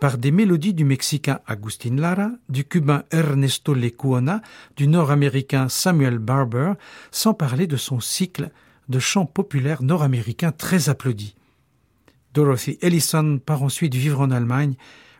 par 0.00 0.18
des 0.18 0.32
mélodies 0.32 0.74
du 0.74 0.84
Mexicain 0.84 1.38
Agustin 1.46 1.94
Lara, 1.94 2.30
du 2.48 2.64
Cubain 2.64 3.04
Ernesto 3.12 3.72
Lecuona, 3.72 4.42
du 4.76 4.88
Nord-Américain 4.88 5.68
Samuel 5.68 6.18
Barber, 6.18 6.72
sans 7.12 7.34
parler 7.34 7.68
de 7.68 7.76
son 7.76 8.00
cycle 8.00 8.50
de 8.92 9.00
chants 9.00 9.26
populaires 9.26 9.82
nord-américains 9.82 10.52
très 10.52 10.88
applaudis. 10.88 11.34
Dorothy 12.34 12.78
Ellison 12.80 13.40
part 13.44 13.64
ensuite 13.64 13.94
vivre 13.94 14.20
en 14.20 14.30
Allemagne, 14.30 14.74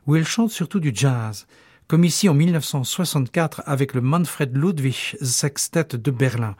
où 0.06 0.14
elle 0.14 0.26
chante 0.26 0.50
surtout 0.50 0.78
du 0.78 0.92
jazz, 0.94 1.46
comme 1.88 2.04
ici 2.04 2.28
en 2.28 2.34
1964 2.34 3.62
avec 3.66 3.94
le 3.94 4.00
Manfred 4.00 4.56
Ludwig 4.56 5.16
Sextet 5.20 5.88
de 5.94 6.10
Berlin. 6.10 6.54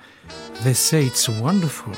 They 0.65 0.75
say 0.75 1.07
it's 1.07 1.29
wonderful. 1.41 1.93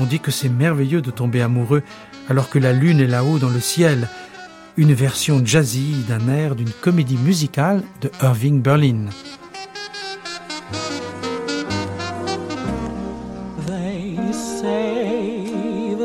On 0.00 0.04
dit 0.04 0.20
que 0.20 0.30
c'est 0.30 0.48
merveilleux 0.48 1.02
de 1.02 1.10
tomber 1.10 1.42
amoureux 1.42 1.82
alors 2.28 2.50
que 2.50 2.58
la 2.58 2.72
lune 2.72 3.00
est 3.00 3.06
là-haut 3.06 3.38
dans 3.38 3.50
le 3.50 3.60
ciel, 3.60 4.08
une 4.76 4.94
version 4.94 5.44
jazzy 5.44 6.04
d'un 6.08 6.28
air 6.28 6.56
d'une 6.56 6.70
comédie 6.70 7.18
musicale 7.18 7.82
de 8.00 8.10
Irving 8.22 8.62
Berlin. 8.62 9.06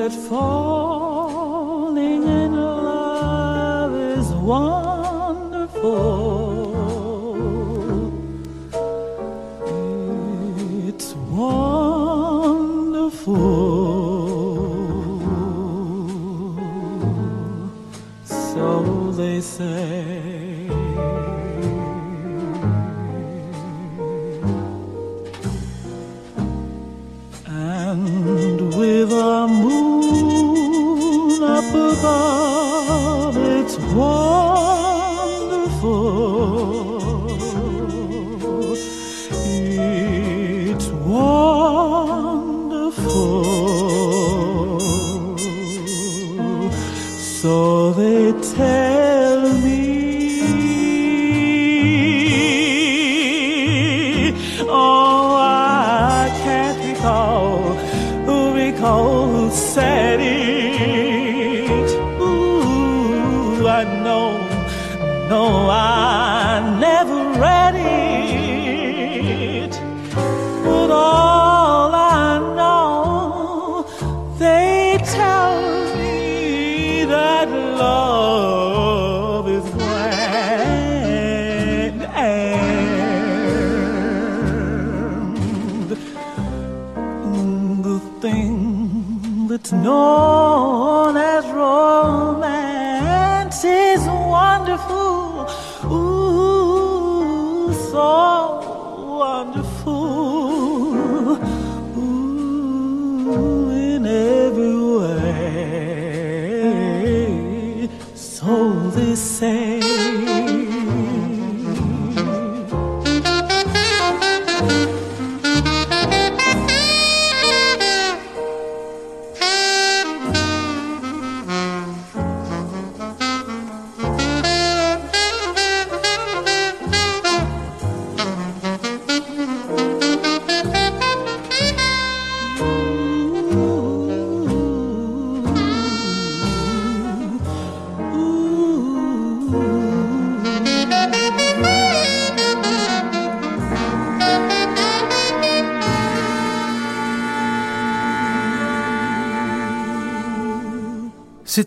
that 0.10 0.30
falling 0.30 2.24
in 2.24 2.56
love 2.56 3.94
is 3.94 4.28
wonderful. 4.32 6.17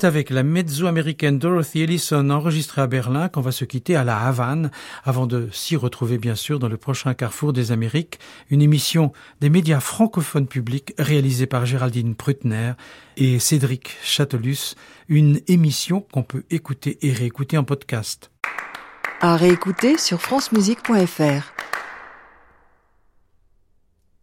C'est 0.00 0.06
avec 0.06 0.30
la 0.30 0.42
mezzo-américaine 0.42 1.38
Dorothy 1.38 1.82
Ellison 1.82 2.30
enregistrée 2.30 2.80
à 2.80 2.86
Berlin 2.86 3.28
qu'on 3.28 3.42
va 3.42 3.52
se 3.52 3.66
quitter 3.66 3.96
à 3.96 4.02
la 4.02 4.18
Havane 4.18 4.70
avant 5.04 5.26
de 5.26 5.50
s'y 5.52 5.76
retrouver 5.76 6.16
bien 6.16 6.34
sûr 6.34 6.58
dans 6.58 6.70
le 6.70 6.78
prochain 6.78 7.12
Carrefour 7.12 7.52
des 7.52 7.70
Amériques, 7.70 8.18
une 8.48 8.62
émission 8.62 9.12
des 9.42 9.50
médias 9.50 9.80
francophones 9.80 10.46
publics 10.46 10.94
réalisée 10.96 11.44
par 11.44 11.66
Géraldine 11.66 12.14
Prutner 12.14 12.72
et 13.18 13.38
Cédric 13.38 13.98
Chatelus, 14.02 14.74
une 15.08 15.42
émission 15.48 16.06
qu'on 16.12 16.22
peut 16.22 16.44
écouter 16.48 16.96
et 17.02 17.12
réécouter 17.12 17.58
en 17.58 17.64
podcast. 17.64 18.30
À 19.20 19.36
réécouter 19.36 19.98
sur 19.98 20.22
francemusique.fr. 20.22 21.69